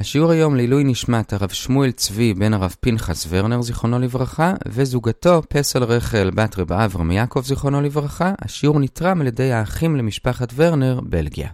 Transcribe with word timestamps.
השיעור 0.00 0.30
היום 0.30 0.56
לעילוי 0.56 0.84
נשמת 0.84 1.32
הרב 1.32 1.48
שמואל 1.48 1.90
צבי 1.90 2.34
בן 2.34 2.54
הרב 2.54 2.74
פנחס 2.80 3.26
ורנר 3.28 3.62
זיכרונו 3.62 3.98
לברכה 3.98 4.54
וזוגתו 4.68 5.42
פסל 5.48 5.84
רחל 5.84 6.30
בת 6.34 6.58
רב 6.58 6.72
אברהם 6.72 7.10
יעקב 7.10 7.42
זיכרונו 7.44 7.80
לברכה. 7.80 8.32
השיעור 8.42 8.80
נתרם 8.80 9.20
על 9.20 9.26
ידי 9.26 9.52
האחים 9.52 9.96
למשפחת 9.96 10.52
ורנר, 10.56 11.00
בלגיה. 11.02 11.48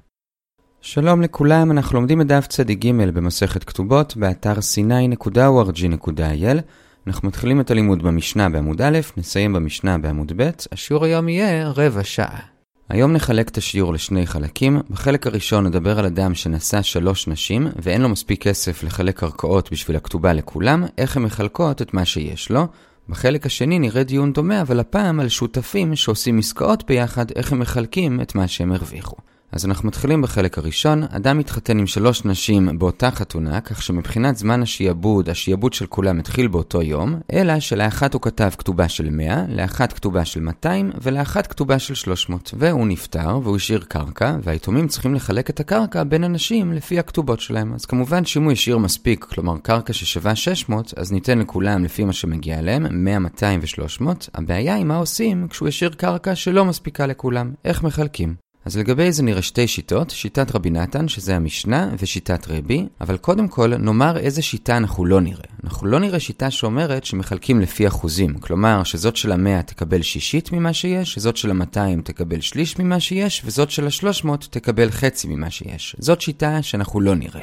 שלום 0.81 1.23
לכולם, 1.23 1.71
אנחנו 1.71 1.99
לומדים 1.99 2.21
את 2.21 2.27
דף 2.27 2.47
צדיק 2.47 2.85
ג' 2.85 3.11
במסכת 3.15 3.65
כתובות 3.65 4.17
באתר 4.17 4.55
sny.org.il 4.55 6.59
אנחנו 7.07 7.29
מתחילים 7.29 7.61
את 7.61 7.71
הלימוד 7.71 8.03
במשנה 8.03 8.49
בעמוד 8.49 8.83
א', 8.83 8.99
נסיים 9.17 9.53
במשנה 9.53 9.99
בעמוד 9.99 10.33
ב', 10.37 10.51
השיעור 10.73 11.05
היום 11.05 11.29
יהיה 11.29 11.69
רבע 11.69 12.05
שעה. 12.05 12.54
היום 12.89 13.13
נחלק 13.13 13.49
את 13.49 13.57
השיעור 13.57 13.93
לשני 13.93 14.27
חלקים. 14.27 14.81
בחלק 14.91 15.27
הראשון 15.27 15.67
נדבר 15.67 15.99
על 15.99 16.07
אדם 16.07 16.35
שנשא 16.35 16.83
שלוש 16.83 17.29
נשים 17.29 17.69
ואין 17.83 18.03
לו 18.03 18.09
מספיק 18.09 18.43
כסף 18.43 18.83
לחלק 18.83 19.19
קרקעות 19.19 19.73
בשביל 19.73 19.97
הכתובה 19.97 20.33
לכולם, 20.33 20.85
איך 20.99 21.17
הן 21.17 21.23
מחלקות 21.23 21.83
את 21.83 21.95
מה 21.95 22.05
שיש 22.05 22.51
לו. 22.51 22.67
בחלק 23.09 23.47
השני 23.47 23.79
נראה 23.79 24.03
דיון 24.03 24.33
דומה, 24.33 24.61
אבל 24.61 24.81
הפעם 24.81 25.21
על 25.21 25.29
שותפים 25.29 25.97
שעושים 25.97 26.39
עסקאות 26.39 26.87
ביחד, 26.87 27.31
איך 27.31 27.53
הם 27.53 27.59
מחלקים 27.59 28.21
את 28.21 28.35
מה 28.35 28.49
שהם 28.49 28.73
הרוויחו. 28.73 29.17
אז 29.55 29.67
אנחנו 29.67 29.89
מתחילים 29.89 30.23
בחלק 30.23 30.59
הראשון. 30.59 31.03
אדם 31.03 31.39
מתחתן 31.39 31.79
עם 31.79 31.87
שלוש 31.87 32.25
נשים 32.25 32.79
באותה 32.79 33.11
חתונה, 33.11 33.61
כך 33.61 33.83
שמבחינת 33.83 34.37
זמן 34.37 34.63
השיעבוד, 34.63 35.29
השיעבוד 35.29 35.73
של 35.73 35.87
כולם 35.87 36.19
התחיל 36.19 36.49
באותו 36.49 36.83
יום, 36.83 37.21
אלא 37.33 37.61
שלאחת 37.61 38.15
הוא 38.15 38.23
כתב 38.23 38.51
כתובה 38.59 38.89
של 38.89 39.11
100, 39.11 39.45
לאחת 39.49 39.93
כתובה 39.93 40.25
של 40.25 40.41
200 40.41 40.91
ולאחת 41.03 41.47
כתובה 41.47 41.79
של 41.79 41.95
300. 41.95 42.55
והוא 42.59 42.87
נפטר 42.87 43.39
והוא 43.43 43.57
השאיר 43.57 43.85
קרקע, 43.89 44.37
והיתומים 44.43 44.89
צריכים 44.89 45.15
לחלק 45.15 45.51
את 45.51 45.61
הקרקע 45.61 46.05
בין 46.05 46.25
הנשים 46.25 46.73
לפי 46.73 46.99
הכתובות 46.99 47.41
שלהם. 47.41 47.75
אז 47.75 47.85
כמובן 47.85 48.25
שאם 48.25 48.45
הוא 48.45 48.53
השאיר 48.53 48.79
מספיק, 48.79 49.25
כלומר 49.25 49.59
קרקע 49.63 49.93
ששווה 49.93 50.37
600, 50.37 50.95
אז 50.97 51.13
ניתן 51.13 51.39
לכולם 51.39 51.85
לפי 51.85 52.05
מה 52.05 52.13
שמגיע 52.13 52.63
להם, 52.63 53.05
100, 53.05 53.19
200 53.19 53.61
ו-300. 53.61 54.07
הבעיה 54.35 54.75
היא 54.75 54.85
מה 54.85 54.97
עושים 54.97 55.49
כשהוא 55.49 55.69
השאיר 55.69 55.91
קרקע 55.91 56.35
שלא 56.35 56.65
מספיקה 56.65 57.07
לכולם. 57.07 57.53
איך 57.65 57.83
מחלקים? 57.83 58.44
אז 58.65 58.77
לגבי 58.77 59.13
זה 59.13 59.23
נראה 59.23 59.43
שתי 59.43 59.67
שיטות, 59.67 60.11
שיטת 60.11 60.55
רבי 60.55 60.71
נתן, 60.71 61.09
שזה 61.09 61.37
המשנה, 61.37 61.91
ושיטת 61.99 62.49
רבי, 62.49 62.87
אבל 63.01 63.17
קודם 63.17 63.49
כל 63.49 63.77
נאמר 63.77 64.19
איזה 64.19 64.43
שיטה 64.43 64.77
אנחנו 64.77 65.05
לא 65.05 65.21
נראה. 65.21 65.45
אנחנו 65.65 65.87
לא 65.87 66.01
נראה 66.01 66.21
שיטה 66.21 66.51
שאומרת 66.51 67.05
שמחלקים 67.05 67.61
לפי 67.61 67.87
אחוזים, 67.89 68.39
כלומר 68.39 68.85
שזאת 68.85 69.17
של 69.17 69.33
המאה 69.33 69.63
תקבל 69.63 70.03
שישית 70.03 70.53
ממה 70.53 70.73
שיש, 70.73 71.15
שזאת 71.15 71.37
של 71.37 71.51
המאתיים 71.51 72.03
תקבל 72.03 72.41
שליש 72.41 72.79
ממה 72.79 73.01
שיש, 73.01 73.43
וזאת 73.45 73.71
של 73.71 73.87
השלוש 73.87 74.25
מאות 74.25 74.49
תקבל 74.51 74.91
חצי 74.91 75.29
ממה 75.29 75.51
שיש. 75.51 75.97
זאת 75.99 76.21
שיטה 76.21 76.63
שאנחנו 76.63 77.01
לא 77.01 77.15
נראה. 77.15 77.43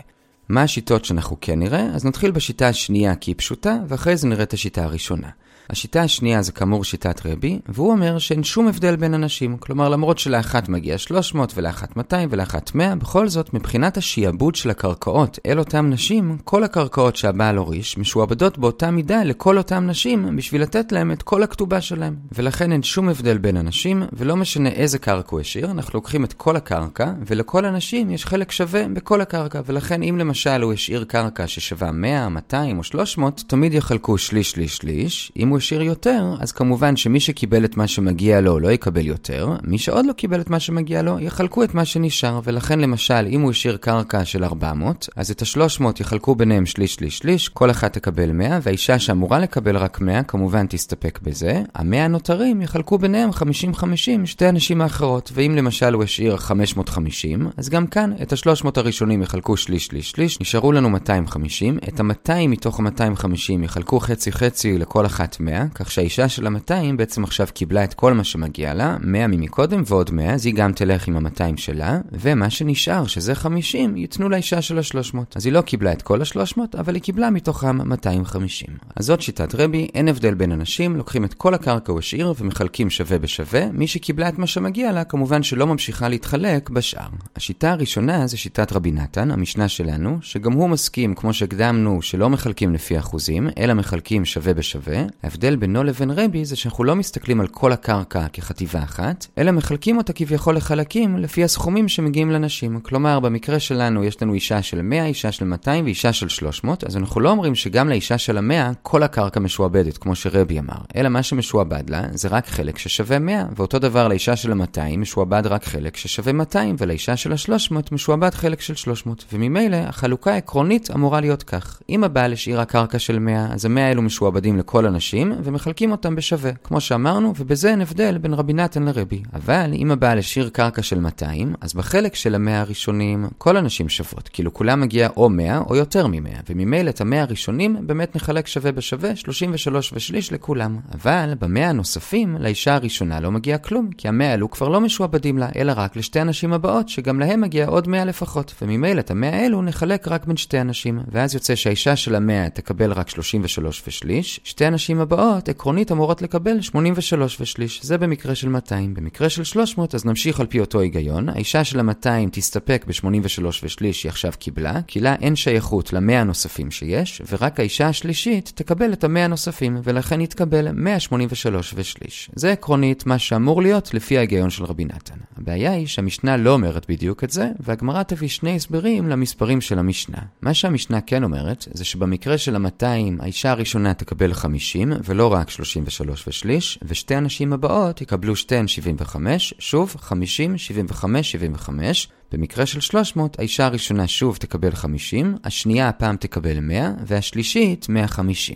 מה 0.50 0.61
השיטות 0.61 1.06
שאנחנו 1.06 1.38
כן 1.41 1.59
נראה? 1.59 1.85
אז 1.95 2.06
נתחיל 2.06 2.31
בשיטה 2.31 2.67
השנייה 2.67 3.16
כי 3.16 3.31
היא 3.31 3.35
פשוטה, 3.38 3.78
ואחרי 3.88 4.17
זה 4.17 4.28
נראה 4.28 4.44
את 4.44 4.53
השיטה 4.53 4.83
הראשונה. 4.83 5.30
השיטה 5.72 6.02
השנייה 6.02 6.41
זה 6.41 6.52
כאמור 6.52 6.83
שיטת 6.83 7.25
רבי, 7.25 7.59
והוא 7.69 7.91
אומר 7.91 8.17
שאין 8.19 8.44
שום 8.44 8.67
הבדל 8.67 8.95
בין 8.95 9.14
אנשים. 9.14 9.58
כלומר, 9.58 9.89
למרות 9.89 10.19
שלאחת 10.19 10.69
מגיע 10.69 10.97
300 10.97 11.53
ולאחת 11.55 11.97
200 11.97 12.30
ולאחת 12.31 12.75
100, 12.75 12.95
בכל 12.95 13.28
זאת, 13.28 13.53
מבחינת 13.53 13.97
השיעבוד 13.97 14.55
של 14.55 14.69
הקרקעות 14.69 15.39
אל 15.45 15.59
אותם 15.59 15.89
נשים, 15.89 16.38
כל 16.44 16.63
הקרקעות 16.63 17.16
שהבעל 17.16 17.58
הוריש 17.58 17.97
משועבדות 17.97 18.58
באותה 18.58 18.91
מידה 18.91 19.23
לכל 19.23 19.58
אותם 19.58 19.88
נשים, 19.88 20.36
בשביל 20.36 20.61
לתת 20.61 20.91
להם 20.91 21.11
את 21.11 21.23
כל 21.23 21.44
הכתובה 21.44 21.81
שלהם. 21.81 22.16
ולכן 22.31 22.72
אין 22.72 22.83
שום 22.83 23.09
הבדל 23.09 23.38
בין 23.38 23.58
אנשים, 23.58 24.03
ולא 24.13 24.35
משנה 24.35 24.69
איזה 24.69 25.00
קרקע 25.00 25.31
הוא 25.31 25.39
השאיר, 25.39 25.72
אנחנו 25.72 25.97
לוקחים 25.97 26.23
את 26.23 26.33
כל 26.33 26.56
הקרקע, 26.56 27.11
ולכל 27.28 27.66
אנשים 27.66 28.09
יש 28.09 28.25
חלק 28.25 28.52
שווה 28.52 28.88
בכל 28.94 29.22
הקרקע. 29.22 29.61
ולכן 29.66 30.03
אם 30.03 30.17
למשל 30.17 30.61
הוא 30.61 30.73
השאיר 30.73 31.03
קרקע 31.03 31.47
ששווה 31.47 31.91
100, 31.91 32.30
200 32.30 32.78
או 32.78 32.83
300, 32.83 33.44
תמיד 33.47 33.73
יחלקו 33.73 34.17
שליש, 34.17 34.52
שליש, 34.52 34.78
שליש. 34.78 35.31
אם 35.38 35.47
הוא 35.47 35.60
השאיר 35.61 35.81
יותר, 35.81 36.25
אז 36.39 36.51
כמובן 36.51 36.95
שמי 36.95 37.19
שקיבל 37.19 37.65
את 37.65 37.77
מה 37.77 37.87
שמגיע 37.87 38.41
לו 38.41 38.59
לא 38.59 38.71
יקבל 38.71 39.05
יותר, 39.05 39.49
מי 39.63 39.77
שעוד 39.77 40.05
לא 40.05 40.13
קיבל 40.13 40.41
את 40.41 40.49
מה 40.49 40.59
שמגיע 40.59 41.01
לו, 41.01 41.19
יחלקו 41.19 41.63
את 41.63 41.73
מה 41.73 41.85
שנשאר, 41.85 42.39
ולכן 42.44 42.79
למשל, 42.79 43.27
אם 43.29 43.41
הוא 43.41 43.51
השאיר 43.51 43.77
קרקע 43.77 44.25
של 44.25 44.44
400, 44.44 45.09
אז 45.16 45.31
את 45.31 45.41
ה-300 45.41 45.83
יחלקו 46.00 46.35
ביניהם 46.35 46.66
שליש 46.66 46.94
שליש 46.94 47.17
שליש, 47.17 47.50
כל 47.50 47.71
אחת 47.71 47.94
תקבל 47.94 48.31
100, 48.31 48.59
והאישה 48.61 49.00
שאמורה 49.00 49.39
לקבל 49.39 49.77
רק 49.77 50.01
100, 50.01 50.23
כמובן 50.23 50.66
תסתפק 50.67 51.19
בזה. 51.23 51.61
ה-100 51.75 51.95
הנותרים 51.95 52.61
יחלקו 52.61 52.97
ביניהם 52.97 53.29
50-50, 53.29 53.83
שתי 54.25 54.45
הנשים 54.45 54.81
האחרות, 54.81 55.31
ואם 55.33 55.55
למשל 55.55 55.94
הוא 55.94 56.03
השאיר 56.03 56.38
550, 56.38 57.47
אז 57.57 57.69
גם 57.69 57.88
כאן 57.88 58.13
את 58.21 58.33
ה-300 58.33 58.67
הראשונים 58.75 59.21
יחלקו 59.21 59.57
שליש 59.57 59.85
שליש 59.85 60.11
שליש, 60.11 60.41
נשארו 60.41 60.71
לנו 60.71 60.89
250, 60.89 61.77
את 61.88 62.00
ה-200 62.00 62.47
מתוך 62.47 62.79
ה-250 62.79 63.63
יחלקו 63.63 64.00
חצי 64.00 64.31
חצי 64.31 64.77
לכל 64.77 65.05
אחת 65.05 65.38
100, 65.41 65.66
כך 65.75 65.91
שהאישה 65.91 66.29
של 66.29 66.47
ה-200 66.47 66.96
בעצם 66.96 67.24
עכשיו 67.24 67.47
קיבלה 67.53 67.84
את 67.84 67.94
כל 67.94 68.13
מה 68.13 68.24
שמגיע 68.24 68.74
לה, 68.74 68.97
100 69.00 69.28
ממקודם 69.28 69.84
ועוד 69.85 70.12
100, 70.12 70.34
אז 70.34 70.46
היא 70.46 70.53
גם 70.53 70.74
תלך 70.74 71.07
עם 71.07 71.25
ה-200 71.25 71.57
שלה, 71.57 72.00
ומה 72.12 72.50
שנשאר, 72.50 73.07
שזה 73.07 73.35
50, 73.35 73.97
ייתנו 73.97 74.30
לאישה 74.30 74.62
של 74.62 74.78
ה-300. 74.78 75.18
אז 75.35 75.46
היא 75.46 75.53
לא 75.53 75.62
קיבלה 75.62 75.91
את 75.91 76.01
כל 76.01 76.22
ה-300, 76.22 76.59
אבל 76.80 76.96
היא 76.96 77.03
קיבלה 77.03 77.30
מתוכם 77.30 77.90
250. 77.90 78.68
אז 78.96 79.06
זאת 79.06 79.22
שיטת 79.22 79.56
רבי, 79.56 79.88
אין 79.96 80.07
הבדל 80.07 80.34
בין 80.34 80.51
אנשים, 80.51 80.96
לוקחים 80.96 81.25
את 81.25 81.34
כל 81.34 81.53
הקרקע 81.53 81.91
הוא 81.91 82.00
השאיר 82.00 82.34
ומחלקים 82.40 82.90
שווה 82.90 83.19
בשווה, 83.19 83.72
מי 83.72 83.88
שקיבלה 83.88 84.30
את 84.30 84.38
מה 84.38 84.47
שמגיע 84.47 84.91
לה, 84.91 85.03
כמובן 85.03 85.44
שלא 85.44 85.68
ממשיכה 85.68 86.09
להתחלק 86.09 86.69
בשאר. 86.69 87.07
השיטה 87.35 87.72
הראשונה 87.72 88.28
זה 88.28 88.38
שיטת 88.38 88.74
רבי 88.74 88.91
נתן, 88.91 89.31
המשנה 89.31 89.68
שלנו, 89.68 90.18
שגם 90.22 90.51
הוא 90.51 90.69
מסכים, 90.69 91.16
כמו 91.16 91.34
שהקדמנו, 91.34 92.01
שלא 92.01 92.30
מחלקים 92.30 92.74
לפי 92.74 93.00
אחוזים, 93.00 93.50
אלא 93.57 93.74
מחלקים 93.74 94.25
שווה 94.25 94.53
בשווה. 94.53 95.03
ההבדל 95.31 95.56
בינו 95.56 95.84
לבין 95.84 96.12
רבי 96.12 96.46
זה 96.46 96.56
שאנחנו 96.56 96.84
לא 96.84 96.96
מסתכלים 96.96 97.42
על 97.42 97.47
כל 97.47 97.72
הקרקע 97.72 98.25
כחטיבה 98.34 98.84
אחת, 98.84 99.28
אלא 99.38 99.52
מחלקים 99.52 99.97
אותה 99.97 100.14
כביכול 100.14 100.56
לחלקים 100.56 101.18
לפי 101.18 101.44
הסכומים 101.44 101.88
שמגיעים 101.88 102.31
לנשים. 102.31 102.80
כלומר, 102.80 103.19
במקרה 103.19 103.59
שלנו 103.59 104.03
יש 104.03 104.22
לנו 104.22 104.34
אישה 104.34 104.62
של 104.62 104.81
100, 104.81 105.06
אישה 105.06 105.31
של 105.31 105.46
200 105.46 105.86
ואישה 105.86 106.14
של 106.14 106.30
300, 106.30 106.84
אז 106.84 106.97
אנחנו 106.97 107.22
לא 107.22 107.30
אומרים 107.30 107.56
שגם 107.56 107.90
לאישה 107.90 108.18
של 108.18 108.38
ה-100 108.38 108.74
כל 108.81 109.03
הקרקע 109.03 109.40
משועבדת, 109.40 109.97
כמו 109.97 110.16
שרבי 110.16 110.59
אמר, 110.59 110.78
אלא 110.96 111.09
מה 111.09 111.24
שמשועבד 111.24 111.90
לה 111.90 112.02
זה 112.12 112.28
רק 112.28 112.48
חלק 112.48 112.78
ששווה 112.78 113.19
100, 113.19 113.46
ואותו 113.56 113.80
דבר 113.80 114.08
לאישה 114.08 114.36
של 114.36 114.52
ה-200 114.52 114.98
משועבד 114.98 115.44
רק 115.46 115.63
חלק 115.63 115.98
ששווה 115.98 116.34
200, 116.34 116.75
ולאישה 116.80 117.16
של 117.18 117.31
ה-300 117.31 117.75
משועבד 117.92 118.34
חלק 118.34 118.62
של 118.62 118.75
300. 118.75 119.25
וממילא 119.34 119.78
החלוקה 119.78 120.34
העקרונית 120.34 120.92
אמורה 120.92 121.22
להיות 121.22 121.44
כך. 121.44 121.81
אם 121.90 122.03
הבעל 122.03 122.34
השאיר 122.34 122.62
הקרקע 122.62 123.00
של 123.00 123.19
100, 123.19 123.53
אז 123.53 123.66
ה-100 123.66 123.80
האלו 123.80 124.02
משועבדים 124.02 124.58
לכל 124.58 124.86
הנשים, 124.86 125.20
ומחלקים 125.43 125.91
אותם 125.91 126.15
בשווה, 126.15 126.51
כמו 126.63 126.81
שאמרנו, 126.81 127.33
ובזה 127.39 127.69
אין 127.69 127.81
הבדל 127.81 128.17
בין 128.17 128.33
רבי 128.33 128.53
נתן 128.53 128.83
לרבי. 128.83 129.23
אבל 129.33 129.71
אם 129.73 129.91
הבעל 129.91 130.19
השאיר 130.19 130.49
קרקע 130.49 130.81
של 130.81 130.99
200, 130.99 131.53
אז 131.61 131.73
בחלק 131.73 132.15
של 132.15 132.35
המאה 132.35 132.61
הראשונים, 132.61 133.25
כל 133.37 133.57
הנשים 133.57 133.89
שוות, 133.89 134.29
כאילו 134.33 134.53
כולם 134.53 134.81
מגיע 134.81 135.09
או 135.17 135.29
100 135.29 135.57
או 135.57 135.75
יותר 135.75 136.07
מ-100, 136.07 136.41
וממילא 136.49 136.89
את 136.89 137.01
המאה 137.01 137.21
הראשונים 137.21 137.87
באמת 137.87 138.15
נחלק 138.15 138.47
שווה 138.47 138.71
בשווה, 138.71 139.15
33 139.15 139.93
ושליש 139.93 140.33
לכולם. 140.33 140.79
אבל 140.93 141.33
במאה 141.39 141.69
הנוספים, 141.69 142.35
לאישה 142.39 142.75
הראשונה 142.75 143.19
לא 143.19 143.31
מגיע 143.31 143.57
כלום, 143.57 143.89
כי 143.97 144.07
המאה 144.07 144.31
האלו 144.31 144.51
כבר 144.51 144.67
לא 144.67 144.81
משועבדים 144.81 145.38
לה, 145.38 145.47
אלא 145.55 145.73
רק 145.75 145.95
לשתי 145.95 146.19
הנשים 146.19 146.53
הבאות, 146.53 146.89
שגם 146.89 147.19
להם 147.19 147.41
מגיע 147.41 147.67
עוד 147.67 147.88
100 147.88 148.05
לפחות, 148.05 148.55
וממילא 148.61 148.99
את 148.99 149.11
המאה 149.11 149.41
האלו 149.43 149.61
נחלק 149.61 150.07
רק 150.07 150.25
בין 150.25 150.38
שתי 150.38 150.57
הנשים. 150.57 150.99
ואז 151.11 151.33
יוצא 151.33 151.55
שהאישה 151.55 151.95
של 151.95 152.15
המאה 152.15 152.49
תקבל 152.49 152.91
רק 152.91 153.09
33 153.09 153.83
ושליש, 153.88 154.39
שתי 154.43 154.65
הנשים 154.65 154.99
הבאות 155.13 155.49
עקרונית 155.49 155.91
אמורות 155.91 156.22
לקבל 156.22 156.61
83 156.61 157.41
ושליש. 157.41 157.79
זה 157.83 157.97
במקרה 157.97 158.35
של 158.35 158.49
200. 158.49 158.94
במקרה 158.94 159.29
של 159.29 159.44
300, 159.44 159.95
אז 159.95 160.05
נמשיך 160.05 160.39
על 160.39 160.45
פי 160.45 160.59
אותו 160.59 160.79
היגיון. 160.79 161.29
האישה 161.29 161.63
של 161.63 161.79
ה-200 161.79 162.29
תסתפק 162.31 162.85
ב-83 162.88 163.45
ושליש 163.63 164.01
שהיא 164.01 164.09
עכשיו 164.09 164.31
קיבלה, 164.39 164.81
כי 164.88 165.00
לה 165.00 165.16
אין 165.16 165.35
שייכות 165.35 165.94
ל-100 165.94 166.13
הנוספים 166.13 166.71
שיש, 166.71 167.21
ורק 167.31 167.59
האישה 167.59 167.88
השלישית 167.88 168.51
תקבל 168.56 168.94
את 168.94 169.03
ה-100 169.03 169.19
הנוספים, 169.19 169.77
ולכן 169.83 170.19
היא 170.19 170.27
תקבל 170.27 170.71
183 170.71 171.74
ושליש. 171.75 172.31
זה 172.36 172.51
עקרונית 172.51 173.06
מה 173.06 173.19
שאמור 173.19 173.62
להיות 173.62 173.94
לפי 173.94 174.18
ההיגיון 174.18 174.50
של 174.50 174.63
רבי 174.63 174.86
נתן. 174.86 175.15
הבעיה 175.38 175.71
היא 175.71 175.88
שהמשנה 175.88 176.38
לא 176.38 176.53
אומרת 176.53 176.86
בדיוק 176.89 177.24
את 177.24 177.31
זה, 177.31 177.50
והגמרא 177.59 178.03
תביא 178.03 178.30
שני 178.30 178.56
הסברים 178.56 179.09
למספרים 179.09 179.62
של 179.62 179.80
המשנה. 179.80 180.19
מה 180.41 180.53
שהמשנה 180.53 181.01
כן 181.01 181.24
אומרת, 181.24 181.68
זה 181.74 181.86
שבמקרה 181.86 182.38
של 182.38 182.56
ה-200, 182.56 182.86
האישה 183.19 183.51
הראשונה 183.51 183.94
תקבל 183.94 184.33
50, 184.33 184.94
ולא 185.06 185.33
רק 185.33 185.50
33 185.50 186.27
ושליש, 186.27 186.80
ושתי 186.83 187.15
הנשים 187.15 187.53
הבאות 187.53 188.01
יקבלו 188.01 188.36
שתיהן 188.36 188.68
75, 188.68 189.53
שוב 189.59 189.95
50, 190.00 190.57
75, 190.57 191.31
75. 191.31 192.07
במקרה 192.31 192.65
של 192.65 192.80
300, 192.80 193.39
האישה 193.39 193.65
הראשונה 193.65 194.07
שוב 194.07 194.38
תקבל 194.38 194.71
50, 194.71 195.36
השנייה 195.44 195.89
הפעם 195.89 196.15
תקבל 196.15 196.59
100, 196.59 196.92
והשלישית 197.07 197.89
150. 197.89 198.56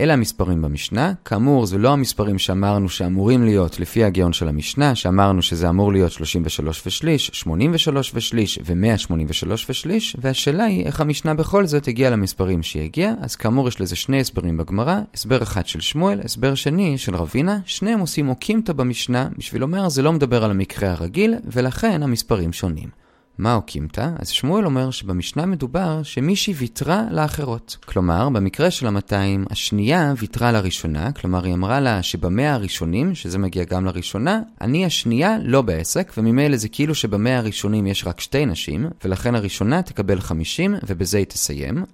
אלה 0.00 0.12
המספרים 0.12 0.62
במשנה. 0.62 1.12
כאמור, 1.24 1.66
זה 1.66 1.78
לא 1.78 1.92
המספרים 1.92 2.38
שאמרנו 2.38 2.88
שאמורים 2.88 3.44
להיות 3.44 3.80
לפי 3.80 4.04
הגאון 4.04 4.32
של 4.32 4.48
המשנה, 4.48 4.94
שאמרנו 4.94 5.42
שזה 5.42 5.68
אמור 5.68 5.92
להיות 5.92 6.12
33 6.12 6.82
ושליש, 6.86 7.30
83 7.32 8.12
ושליש 8.14 8.58
ו-183 8.64 9.52
ושליש, 9.68 10.16
והשאלה 10.20 10.64
היא 10.64 10.84
איך 10.84 11.00
המשנה 11.00 11.34
בכל 11.34 11.66
זאת 11.66 11.88
הגיעה 11.88 12.10
למספרים 12.10 12.62
שהיא 12.62 12.82
הגיעה, 12.82 13.12
אז 13.20 13.36
כאמור 13.36 13.68
יש 13.68 13.80
לזה 13.80 13.96
שני 13.96 14.20
הסברים 14.20 14.56
בגמרא, 14.56 15.00
הסבר 15.14 15.42
אחד 15.42 15.66
של 15.66 15.80
שמואל, 15.80 16.20
הסבר 16.24 16.54
שני 16.54 16.98
של 16.98 17.16
רבינה, 17.16 17.58
שניהם 17.66 18.00
עושים 18.00 18.28
אוקימתא 18.28 18.72
במשנה, 18.72 19.28
בשביל 19.38 19.60
לומר 19.60 19.88
זה 19.88 20.02
לא 20.02 20.12
מדבר 20.12 20.44
על 20.44 20.50
המקרה 20.50 20.90
הרגיל, 20.90 21.34
ולכן 21.44 22.02
המספרים 22.02 22.52
שונים. 22.52 23.05
מה 23.38 23.54
אוקימתא? 23.54 24.10
אז 24.18 24.28
שמואל 24.28 24.66
אומר 24.66 24.90
שבמשנה 24.90 25.46
מדובר 25.46 26.02
שמישהי 26.02 26.54
ויתרה 26.54 27.04
לאחרות. 27.10 27.76
כלומר, 27.84 28.28
במקרה 28.28 28.70
של 28.70 28.86
המאתיים, 28.86 29.44
השנייה 29.50 30.14
ויתרה 30.18 30.52
לראשונה, 30.52 31.12
כלומר 31.12 31.44
היא 31.44 31.54
אמרה 31.54 31.80
לה 31.80 32.02
שבמאה 32.02 32.54
הראשונים, 32.54 33.14
שזה 33.14 33.38
מגיע 33.38 33.64
גם 33.64 33.84
לראשונה, 33.84 34.40
אני 34.60 34.84
השנייה 34.84 35.36
לא 35.42 35.62
בעסק, 35.62 36.12
וממילא 36.16 36.56
זה 36.56 36.68
כאילו 36.68 36.94
שבמאה 36.94 37.38
הראשונים 37.38 37.86
יש 37.86 38.06
רק 38.06 38.20
שתי 38.20 38.46
נשים, 38.46 38.86
ולכן 39.04 39.34
הראשונה 39.34 39.82
תקבל 39.82 40.20
50 40.20 40.74
ובזה 40.86 41.18
היא 41.18 41.26
תסיים. 41.26 41.84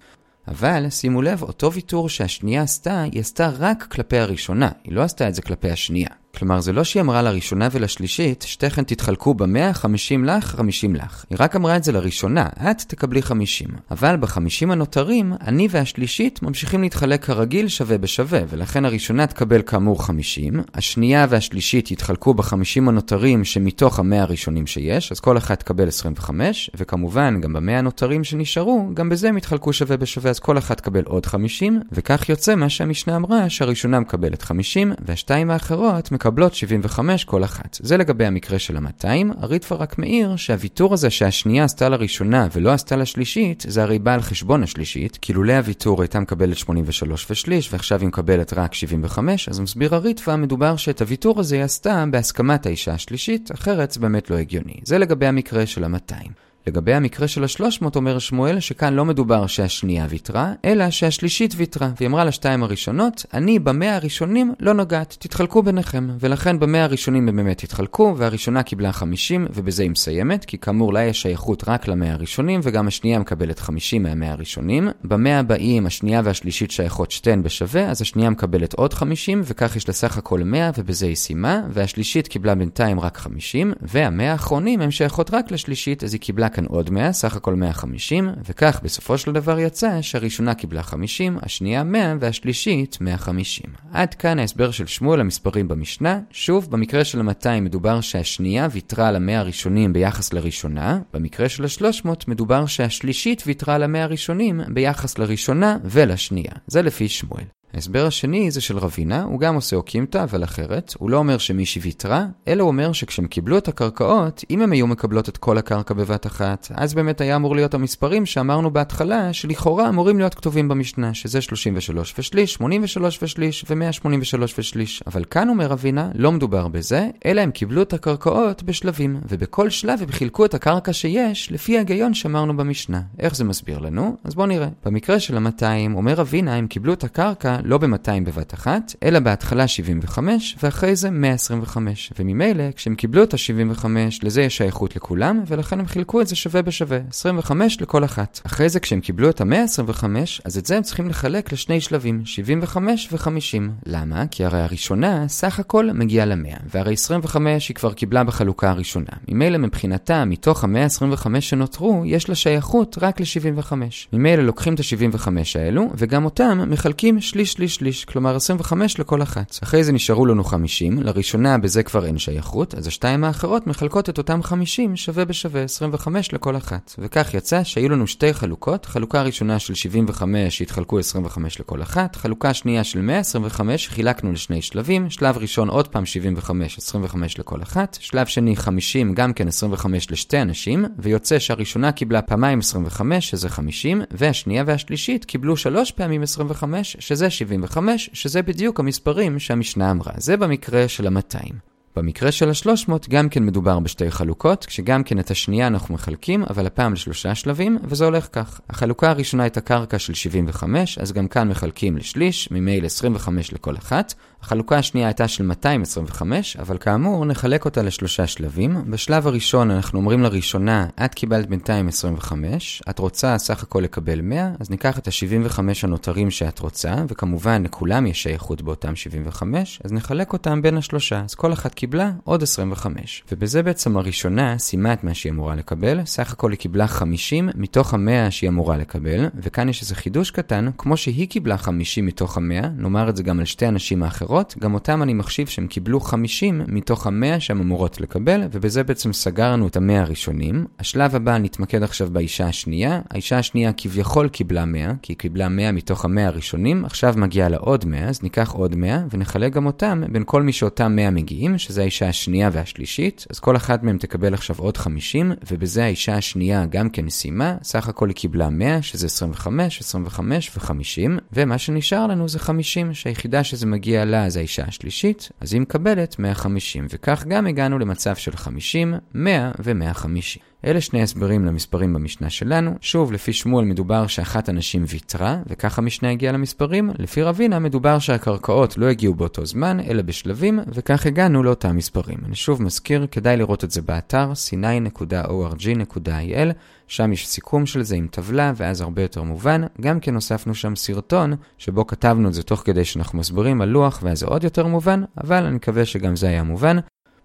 אבל 0.48 0.90
שימו 0.90 1.22
לב, 1.22 1.42
אותו 1.42 1.72
ויתור 1.72 2.08
שהשנייה 2.08 2.62
עשתה, 2.62 3.02
היא 3.02 3.20
עשתה 3.20 3.50
רק 3.58 3.86
כלפי 3.90 4.18
הראשונה, 4.18 4.68
היא 4.84 4.94
לא 4.94 5.02
עשתה 5.02 5.28
את 5.28 5.34
זה 5.34 5.42
כלפי 5.42 5.70
השנייה. 5.70 6.21
כלומר, 6.42 6.60
זה 6.60 6.72
לא 6.72 6.84
שהיא 6.84 7.00
אמרה 7.00 7.22
לראשונה 7.22 7.68
ולשלישית, 7.72 8.44
שתיכן 8.48 8.84
תתחלקו 8.84 9.34
ב-100, 9.34 9.72
50 9.72 10.24
לך, 10.24 10.54
50 10.56 10.94
לך. 10.94 11.24
היא 11.30 11.38
רק 11.40 11.56
אמרה 11.56 11.76
את 11.76 11.84
זה 11.84 11.92
לראשונה, 11.92 12.46
את 12.70 12.82
תקבלי 12.86 13.22
50. 13.22 13.68
אבל 13.90 14.16
ב-50 14.16 14.72
הנותרים, 14.72 15.32
אני 15.46 15.68
והשלישית 15.70 16.42
ממשיכים 16.42 16.82
להתחלק 16.82 17.24
כרגיל 17.24 17.68
שווה 17.68 17.98
בשווה, 17.98 18.40
ולכן 18.48 18.84
הראשונה 18.84 19.26
תקבל 19.26 19.62
כאמור 19.62 20.04
50, 20.04 20.60
השנייה 20.74 21.26
והשלישית 21.28 21.90
יתחלקו 21.90 22.34
ב-50 22.34 22.78
הנותרים 22.78 23.44
שמתוך 23.44 23.98
ה-100 23.98 24.14
הראשונים 24.14 24.66
שיש, 24.66 25.12
אז 25.12 25.20
כל 25.20 25.38
אחת 25.38 25.60
תקבל 25.60 25.88
25, 25.88 26.70
וכמובן, 26.74 27.40
גם 27.40 27.52
ב-100 27.52 27.72
הנותרים 27.72 28.24
שנשארו, 28.24 28.90
גם 28.94 29.08
בזה 29.08 29.28
הם 29.28 29.36
יתחלקו 29.36 29.72
שווה 29.72 29.96
בשווה, 29.96 30.30
אז 30.30 30.38
כל 30.38 30.58
אחת 30.58 30.76
תקבל 30.76 31.02
עוד 31.04 31.26
50, 31.26 31.80
וכך 31.92 32.28
יוצא 32.28 32.54
מה 32.54 32.68
שהמשנה 32.68 33.16
אמרה, 33.16 33.50
שהראשונה 33.50 34.00
מקבלת 34.00 34.42
50, 34.42 34.92
והשתיים 35.06 35.50
האחרות 35.50 36.12
מקבלות 36.12 36.31
75 36.52 37.24
כל 37.24 37.44
אחת. 37.44 37.78
זה 37.82 37.96
לגבי 37.96 38.26
המקרה 38.26 38.58
של 38.58 38.76
ה-200, 38.76 39.06
הריטווה 39.38 39.80
רק 39.80 39.98
מעיר 39.98 40.36
שהוויתור 40.36 40.94
הזה 40.94 41.10
שהשנייה 41.10 41.64
עשתה 41.64 41.88
לראשונה 41.88 42.48
ולא 42.52 42.70
עשתה 42.70 42.96
לשלישית, 42.96 43.64
זה 43.68 43.82
הרי 43.82 43.98
בא 43.98 44.14
על 44.14 44.20
חשבון 44.22 44.62
השלישית, 44.62 45.18
כי 45.20 45.32
לולא 45.32 45.52
הוויתור 45.52 46.02
הייתה 46.02 46.20
מקבלת 46.20 46.58
83 46.58 47.30
ושליש, 47.30 47.72
ועכשיו 47.72 48.00
היא 48.00 48.08
מקבלת 48.08 48.52
רק 48.52 48.74
75, 48.74 49.48
אז 49.48 49.60
מסביר 49.60 49.94
הריטווה, 49.94 50.36
מדובר 50.36 50.76
שאת 50.76 51.00
הוויתור 51.00 51.40
הזה 51.40 51.56
היא 51.56 51.64
עשתה 51.64 52.04
בהסכמת 52.10 52.66
האישה 52.66 52.94
השלישית, 52.94 53.50
אחרת 53.54 53.90
זה 53.90 54.00
באמת 54.00 54.30
לא 54.30 54.36
הגיוני. 54.36 54.74
זה 54.84 54.98
לגבי 54.98 55.26
המקרה 55.26 55.66
של 55.66 55.84
ה-200. 55.84 56.51
לגבי 56.66 56.94
המקרה 56.94 57.28
של 57.28 57.44
השלוש 57.44 57.82
מאות 57.82 57.96
אומר 57.96 58.18
שמואל 58.18 58.60
שכאן 58.60 58.94
לא 58.94 59.04
מדובר 59.04 59.46
שהשנייה 59.46 60.06
ויתרה, 60.08 60.52
אלא 60.64 60.90
שהשלישית 60.90 61.54
ויתרה, 61.56 61.90
והיא 61.96 62.08
אמרה 62.08 62.24
לשתיים 62.24 62.62
הראשונות, 62.62 63.26
אני 63.34 63.58
במאה 63.58 63.96
הראשונים 63.96 64.54
לא 64.60 64.72
נוגעת, 64.72 65.16
תתחלקו 65.18 65.62
ביניכם, 65.62 66.08
ולכן 66.20 66.58
במאה 66.58 66.84
הראשונים 66.84 67.28
הם 67.28 67.36
באמת 67.36 67.62
התחלקו, 67.62 68.14
והראשונה 68.16 68.62
קיבלה 68.62 68.92
50, 68.92 69.46
ובזה 69.54 69.82
היא 69.82 69.90
מסיימת, 69.90 70.44
כי 70.44 70.58
כאמור 70.58 70.92
לה 70.92 71.02
יש 71.02 71.22
שייכות 71.22 71.68
רק 71.68 71.88
למאה 71.88 72.12
הראשונים, 72.12 72.60
וגם 72.62 72.86
השנייה 72.86 73.18
מקבלת 73.18 73.58
50 73.58 74.02
מהמאה 74.02 74.32
הראשונים. 74.32 74.88
במאה 75.04 75.38
הבאים 75.38 75.86
השנייה 75.86 76.20
והשלישית 76.24 76.70
שייכות 76.70 77.10
שתיהן 77.10 77.42
בשווה, 77.42 77.90
אז 77.90 78.02
השנייה 78.02 78.30
מקבלת 78.30 78.74
עוד 78.74 78.94
50, 78.94 79.42
וכך 79.44 79.76
יש 79.76 79.88
לה 79.88 79.94
סך 79.94 80.18
הכל 80.18 80.42
100, 80.42 80.70
ובזה 80.78 81.06
היא 81.06 81.16
סיימה, 81.16 81.60
והשלישית 81.70 82.28
קיבלה 82.28 82.54
בינתיים 82.54 83.00
רק 83.00 83.16
50, 83.16 83.72
והמאה 83.82 84.32
האחרונים 84.32 84.80
הם 84.80 84.90
שייכות 84.90 85.34
רק 85.34 85.50
לשלישית, 85.50 86.04
אז 86.04 86.12
היא 86.12 86.20
קיבלה 86.20 86.48
כאן 86.52 86.64
עוד 86.64 86.90
100, 86.90 87.12
סך 87.12 87.36
הכל 87.36 87.54
150, 87.54 88.28
וכך 88.44 88.80
בסופו 88.82 89.18
של 89.18 89.32
דבר 89.32 89.58
יצא 89.58 90.02
שהראשונה 90.02 90.54
קיבלה 90.54 90.82
50, 90.82 91.38
השנייה 91.42 91.84
100 91.84 92.14
והשלישית 92.20 92.98
150. 93.00 93.66
עד 93.92 94.14
כאן 94.14 94.38
ההסבר 94.38 94.70
של 94.70 94.86
שמואל 94.86 95.20
למספרים 95.20 95.68
במשנה. 95.68 96.20
שוב, 96.30 96.70
במקרה 96.70 97.04
של 97.04 97.20
ה-200 97.20 97.60
מדובר 97.60 98.00
שהשנייה 98.00 98.68
ויתרה 98.72 99.08
על 99.08 99.16
המאה 99.16 99.38
הראשונים 99.38 99.92
ביחס 99.92 100.32
לראשונה, 100.32 100.98
במקרה 101.12 101.48
של 101.48 101.64
ה-300 101.64 102.08
מדובר 102.28 102.66
שהשלישית 102.66 103.42
ויתרה 103.46 103.74
על 103.74 103.82
המאה 103.82 104.02
הראשונים 104.02 104.60
ביחס 104.68 105.18
לראשונה 105.18 105.76
ולשנייה. 105.84 106.52
זה 106.66 106.82
לפי 106.82 107.08
שמואל. 107.08 107.44
ההסבר 107.74 108.06
השני 108.06 108.50
זה 108.50 108.60
של 108.60 108.78
רבינה, 108.78 109.22
הוא 109.22 109.40
גם 109.40 109.54
עושה 109.54 109.76
אוקימתא, 109.76 110.22
אבל 110.22 110.44
אחרת. 110.44 110.94
הוא 110.98 111.10
לא 111.10 111.16
אומר 111.16 111.38
שמישהי 111.38 111.80
ויתרה, 111.82 112.26
אלא 112.48 112.62
הוא 112.62 112.68
אומר 112.68 112.92
שכשהם 112.92 113.26
קיבלו 113.26 113.58
את 113.58 113.68
הקרקעות, 113.68 114.44
אם 114.50 114.62
הם 114.62 114.72
היו 114.72 114.86
מקבלות 114.86 115.28
את 115.28 115.36
כל 115.36 115.58
הקרקע 115.58 115.94
בבת 115.94 116.26
אחת, 116.26 116.68
אז 116.74 116.94
באמת 116.94 117.20
היה 117.20 117.36
אמור 117.36 117.56
להיות 117.56 117.74
המספרים 117.74 118.26
שאמרנו 118.26 118.70
בהתחלה, 118.70 119.32
שלכאורה 119.32 119.88
אמורים 119.88 120.18
להיות 120.18 120.34
כתובים 120.34 120.68
במשנה, 120.68 121.14
שזה 121.14 121.40
33 121.40 122.14
ושליש, 122.18 122.52
83 122.54 123.22
ושליש 123.22 123.64
ו-183 123.70 124.42
ושליש. 124.58 125.02
אבל 125.06 125.24
כאן 125.24 125.48
אומר 125.48 125.66
רבינה, 125.66 126.10
לא 126.14 126.32
מדובר 126.32 126.68
בזה, 126.68 127.08
אלא 127.26 127.40
הם 127.40 127.50
קיבלו 127.50 127.82
את 127.82 127.92
הקרקעות 127.92 128.62
בשלבים, 128.62 129.20
ובכל 129.28 129.70
שלב 129.70 130.02
הם 130.02 130.12
חילקו 130.12 130.44
את 130.44 130.54
הקרקע 130.54 130.92
שיש, 130.92 131.52
לפי 131.52 131.76
ההיגיון 131.76 132.14
שאמרנו 132.14 132.56
במשנה. 132.56 133.00
איך 133.18 133.36
זה 133.36 133.44
מסביר 133.44 133.78
לנו? 133.78 134.16
אז 134.24 134.34
בואו 134.34 134.46
נראה. 134.46 134.68
במקרה 134.84 135.20
של 135.20 135.36
ה-200, 135.36 135.94
אומר 135.94 136.14
רבינה, 136.14 136.54
הם 136.54 136.66
קיבלו 136.66 136.92
את 136.92 137.04
הקרקע 137.04 137.56
לא 137.64 137.78
ב-200 137.78 138.24
בבת 138.24 138.54
אחת, 138.54 138.94
אלא 139.02 139.18
בהתחלה 139.18 139.68
75, 139.68 140.56
ואחרי 140.62 140.96
זה 140.96 141.10
125. 141.10 142.12
וממילא, 142.18 142.64
כשהם 142.76 142.94
קיבלו 142.94 143.22
את 143.22 143.34
ה-75, 143.34 143.84
לזה 144.22 144.42
יש 144.42 144.56
שייכות 144.56 144.96
לכולם, 144.96 145.42
ולכן 145.46 145.80
הם 145.80 145.86
חילקו 145.86 146.20
את 146.20 146.26
זה 146.26 146.36
שווה 146.36 146.62
בשווה, 146.62 146.98
25 147.10 147.80
לכל 147.80 148.04
אחת. 148.04 148.40
אחרי 148.46 148.68
זה, 148.68 148.80
כשהם 148.80 149.00
קיבלו 149.00 149.30
את 149.30 149.40
ה-125, 149.40 150.04
אז 150.44 150.58
את 150.58 150.66
זה 150.66 150.76
הם 150.76 150.82
צריכים 150.82 151.08
לחלק 151.08 151.52
לשני 151.52 151.80
שלבים, 151.80 152.22
75 152.24 153.08
ו-50. 153.12 153.70
למה? 153.86 154.26
כי 154.30 154.44
הרי 154.44 154.60
הראשונה, 154.60 155.28
סך 155.28 155.60
הכל 155.60 155.92
מגיעה 155.92 156.26
ל-100, 156.26 156.58
והרי 156.70 156.92
25 156.92 157.68
היא 157.68 157.74
כבר 157.74 157.92
קיבלה 157.92 158.24
בחלוקה 158.24 158.70
הראשונה. 158.70 159.12
ממילא 159.28 159.58
מבחינתה, 159.58 160.24
מתוך 160.24 160.64
ה-125 160.64 161.40
שנותרו, 161.40 162.02
יש 162.06 162.28
לה 162.28 162.34
שייכות 162.34 162.98
רק 163.02 163.20
ל-75. 163.20 163.72
ממילא 164.12 164.42
לוקחים 164.42 164.74
את 164.74 164.80
ה-75 164.80 165.28
האלו, 165.54 165.90
וגם 165.96 166.24
אותם 166.24 166.60
מחלקים 166.70 167.20
שליש 167.20 167.51
שליש 167.52 167.74
שליש, 167.74 168.04
כלומר 168.04 168.36
25 168.36 168.98
לכל 168.98 169.22
אחת. 169.22 169.58
אחרי 169.62 169.84
זה 169.84 169.92
נשארו 169.92 170.26
לנו 170.26 170.44
50, 170.44 170.98
לראשונה 170.98 171.58
בזה 171.58 171.82
כבר 171.82 172.06
אין 172.06 172.18
שייכות, 172.18 172.74
אז 172.74 172.86
השתיים 172.86 173.24
האחרות 173.24 173.66
מחלקות 173.66 174.08
את 174.08 174.18
אותם 174.18 174.42
50 174.42 174.96
שווה 174.96 175.24
בשווה 175.24 175.62
25 175.62 176.32
לכל 176.32 176.56
אחת. 176.56 176.94
וכך 176.98 177.34
יצא 177.34 177.64
שהיו 177.64 177.88
לנו 177.88 178.06
שתי 178.06 178.34
חלוקות, 178.34 178.86
חלוקה 178.86 179.22
ראשונה 179.22 179.58
של 179.58 179.74
75 179.74 180.58
שהתחלקו 180.58 180.98
25 180.98 181.60
לכל 181.60 181.82
אחת, 181.82 182.16
חלוקה 182.16 182.54
שנייה 182.54 182.84
של 182.84 183.00
125 183.00 183.88
חילקנו 183.88 184.32
לשני 184.32 184.62
שלבים, 184.62 185.10
שלב 185.10 185.38
ראשון 185.38 185.68
עוד 185.68 185.88
פעם 185.88 186.06
75, 186.06 186.78
25 186.78 187.38
לכל 187.38 187.62
אחת, 187.62 187.98
שלב 188.00 188.26
שני 188.26 188.56
50 188.56 189.14
גם 189.14 189.32
כן 189.32 189.48
25 189.48 190.10
לשתי 190.10 190.42
אנשים, 190.42 190.84
ויוצא 190.98 191.38
שהראשונה 191.38 191.92
קיבלה 191.92 192.22
פעמיים 192.22 192.58
25 192.58 193.30
שזה 193.30 193.48
50, 193.48 194.02
והשנייה 194.10 194.64
והשלישית 194.66 195.24
קיבלו 195.24 195.56
שלוש 195.56 195.90
פעמים 195.90 196.22
25 196.22 196.96
שזה 197.00 197.30
75, 197.42 198.10
שזה 198.12 198.42
בדיוק 198.42 198.80
המספרים 198.80 199.38
שהמשנה 199.38 199.90
אמרה. 199.90 200.12
זה 200.16 200.36
במקרה 200.36 200.88
של 200.88 201.06
ה-200. 201.06 201.52
במקרה 201.96 202.32
של 202.32 202.48
ה-300 202.48 202.92
גם 203.10 203.28
כן 203.28 203.46
מדובר 203.46 203.78
בשתי 203.78 204.10
חלוקות, 204.10 204.66
כשגם 204.66 205.04
כן 205.04 205.18
את 205.18 205.30
השנייה 205.30 205.66
אנחנו 205.66 205.94
מחלקים, 205.94 206.44
אבל 206.50 206.66
הפעם 206.66 206.92
לשלושה 206.92 207.34
שלבים, 207.34 207.78
וזה 207.84 208.04
הולך 208.04 208.28
כך. 208.32 208.60
החלוקה 208.70 209.10
הראשונה 209.10 209.42
הייתה 209.42 209.60
קרקע 209.60 209.98
של 209.98 210.14
75, 210.14 210.98
אז 210.98 211.12
גם 211.12 211.28
כאן 211.28 211.48
מחלקים 211.48 211.96
לשליש, 211.96 212.48
ממילא 212.50 212.86
25 212.86 213.52
לכל 213.52 213.76
אחת. 213.76 214.14
החלוקה 214.42 214.78
השנייה 214.78 215.06
הייתה 215.06 215.28
של 215.28 215.44
225, 215.44 216.56
אבל 216.56 216.78
כאמור 216.78 217.24
נחלק 217.24 217.64
אותה 217.64 217.82
לשלושה 217.82 218.26
שלבים. 218.26 218.76
בשלב 218.90 219.26
הראשון 219.26 219.70
אנחנו 219.70 219.98
אומרים 219.98 220.22
לראשונה, 220.22 220.86
את 221.04 221.14
קיבלת 221.14 221.48
בינתיים 221.48 221.88
25, 221.88 222.82
את 222.90 222.98
רוצה 222.98 223.38
סך 223.38 223.62
הכל 223.62 223.80
לקבל 223.80 224.20
100, 224.20 224.50
אז 224.60 224.70
ניקח 224.70 224.98
את 224.98 225.08
ה-75 225.08 225.58
הנותרים 225.82 226.30
שאת 226.30 226.58
רוצה, 226.58 226.94
וכמובן 227.08 227.62
לכולם 227.62 228.06
יש 228.06 228.22
שייכות 228.22 228.62
באותם 228.62 228.96
75, 228.96 229.80
אז 229.84 229.92
נחלק 229.92 230.32
אותם 230.32 230.62
בין 230.62 230.76
השלושה, 230.76 231.22
אז 231.24 231.34
כל 231.34 231.52
אחת 231.52 231.74
קיבלה 231.74 232.10
עוד 232.24 232.42
25. 232.42 233.24
ובזה 233.32 233.62
בעצם 233.62 233.96
הראשונה 233.96 234.58
סיימה 234.58 234.92
את 234.92 235.04
מה 235.04 235.14
שהיא 235.14 235.32
אמורה 235.32 235.54
לקבל, 235.54 236.04
סך 236.04 236.32
הכל 236.32 236.50
היא 236.50 236.58
קיבלה 236.58 236.86
50 236.86 237.48
מתוך 237.54 237.94
ה-100 237.94 238.30
שהיא 238.30 238.50
אמורה 238.50 238.76
לקבל, 238.76 239.28
וכאן 239.34 239.68
יש 239.68 239.82
איזה 239.82 239.94
חידוש 239.94 240.30
קטן, 240.30 240.70
כמו 240.78 240.96
שהיא 240.96 241.28
קיבלה 241.28 241.58
50 241.58 242.06
מתוך 242.06 242.38
ה-100, 242.38 242.66
נאמר 242.76 243.08
את 243.08 243.16
זה 243.16 243.22
גם 243.22 243.38
על 243.38 243.44
שתי 243.44 243.66
הנשים 243.66 244.02
האחרות, 244.02 244.31
גם 244.58 244.74
אותם 244.74 245.02
אני 245.02 245.14
מחשיב 245.14 245.46
שהם 245.46 245.66
קיבלו 245.66 246.00
50 246.00 246.62
מתוך 246.68 247.06
ה-100 247.06 247.40
שהן 247.40 247.60
אמורות 247.60 248.00
לקבל, 248.00 248.42
ובזה 248.52 248.84
בעצם 248.84 249.12
סגרנו 249.12 249.66
את 249.66 249.76
ה-100 249.76 249.92
הראשונים. 249.92 250.66
השלב 250.78 251.14
הבא 251.16 251.38
נתמקד 251.38 251.82
עכשיו 251.82 252.08
באישה 252.12 252.46
השנייה, 252.46 253.00
האישה 253.10 253.38
השנייה 253.38 253.72
כביכול 253.76 254.28
קיבלה 254.28 254.64
100, 254.64 254.92
כי 255.02 255.12
היא 255.12 255.18
קיבלה 255.18 255.48
100 255.48 255.72
מתוך 255.72 256.04
ה-100 256.04 256.20
הראשונים, 256.20 256.84
עכשיו 256.84 257.14
מגיעה 257.16 257.48
לה 257.48 257.56
עוד 257.56 257.84
100, 257.84 258.08
אז 258.08 258.22
ניקח 258.22 258.52
עוד 258.52 258.76
100, 258.76 258.98
ונחלק 259.10 259.52
גם 259.52 259.66
אותם 259.66 260.02
בין 260.12 260.22
כל 260.26 260.42
מי 260.42 260.52
שאותם 260.52 260.96
100 260.96 261.10
מגיעים, 261.10 261.58
שזה 261.58 261.80
האישה 261.80 262.08
השנייה 262.08 262.50
והשלישית, 262.52 263.26
אז 263.30 263.38
כל 263.38 263.56
אחת 263.56 263.82
מהם 263.82 263.98
תקבל 263.98 264.34
עכשיו 264.34 264.56
עוד 264.58 264.76
50, 264.76 265.32
ובזה 265.50 265.84
האישה 265.84 266.14
השנייה 266.14 266.66
גם 266.66 266.88
כן 266.88 267.08
סיימה, 267.08 267.56
סך 267.62 267.88
הכל 267.88 268.08
היא 268.08 268.16
קיבלה 268.16 268.50
100, 268.50 268.82
שזה 268.82 269.06
25, 269.06 269.80
25 269.80 270.50
ו-50, 270.56 271.20
ומה 271.32 271.58
שנשאר 271.58 272.06
לנו 272.06 272.28
זה 272.28 272.38
50, 272.38 272.94
שהיחידה 272.94 273.44
שזה 273.44 273.66
מגיע 273.66 274.04
לה 274.04 274.21
זה 274.30 274.38
האישה 274.38 274.64
השלישית, 274.64 275.28
אז 275.40 275.52
היא 275.52 275.60
מקבלת 275.60 276.18
150, 276.18 276.86
וכך 276.90 277.24
גם 277.28 277.46
הגענו 277.46 277.78
למצב 277.78 278.16
של 278.16 278.36
50, 278.36 278.94
100 279.14 279.52
ו-150. 279.58 280.51
אלה 280.64 280.80
שני 280.80 281.02
הסברים 281.02 281.44
למספרים 281.44 281.94
במשנה 281.94 282.30
שלנו. 282.30 282.74
שוב, 282.80 283.12
לפי 283.12 283.32
שמואל 283.32 283.64
מדובר 283.64 284.06
שאחת 284.06 284.48
הנשים 284.48 284.84
ויתרה, 284.88 285.36
וכך 285.46 285.78
המשנה 285.78 286.10
הגיעה 286.10 286.32
למספרים. 286.32 286.90
לפי 286.98 287.22
רבינה 287.22 287.58
מדובר 287.58 287.98
שהקרקעות 287.98 288.78
לא 288.78 288.86
הגיעו 288.86 289.14
באותו 289.14 289.46
זמן, 289.46 289.80
אלא 289.80 290.02
בשלבים, 290.02 290.60
וכך 290.66 291.06
הגענו 291.06 291.42
לאותם 291.42 291.76
מספרים. 291.76 292.18
אני 292.26 292.34
שוב 292.34 292.62
מזכיר, 292.62 293.06
כדאי 293.10 293.36
לראות 293.36 293.64
את 293.64 293.70
זה 293.70 293.82
באתר 293.82 294.32
c9.org.il, 294.32 296.52
שם 296.86 297.12
יש 297.12 297.28
סיכום 297.28 297.66
של 297.66 297.82
זה 297.82 297.96
עם 297.96 298.06
טבלה, 298.10 298.52
ואז 298.56 298.80
הרבה 298.80 299.02
יותר 299.02 299.22
מובן. 299.22 299.62
גם 299.80 300.00
כן 300.00 300.14
הוספנו 300.14 300.54
שם 300.54 300.76
סרטון, 300.76 301.34
שבו 301.58 301.86
כתבנו 301.86 302.28
את 302.28 302.34
זה 302.34 302.42
תוך 302.42 302.62
כדי 302.64 302.84
שאנחנו 302.84 303.18
מסבירים 303.18 303.60
על 303.60 303.68
לוח, 303.68 304.00
ואז 304.02 304.18
זה 304.18 304.26
עוד 304.26 304.44
יותר 304.44 304.66
מובן, 304.66 305.02
אבל 305.24 305.44
אני 305.44 305.56
מקווה 305.56 305.84
שגם 305.84 306.16
זה 306.16 306.28
היה 306.28 306.42
מובן. 306.42 306.76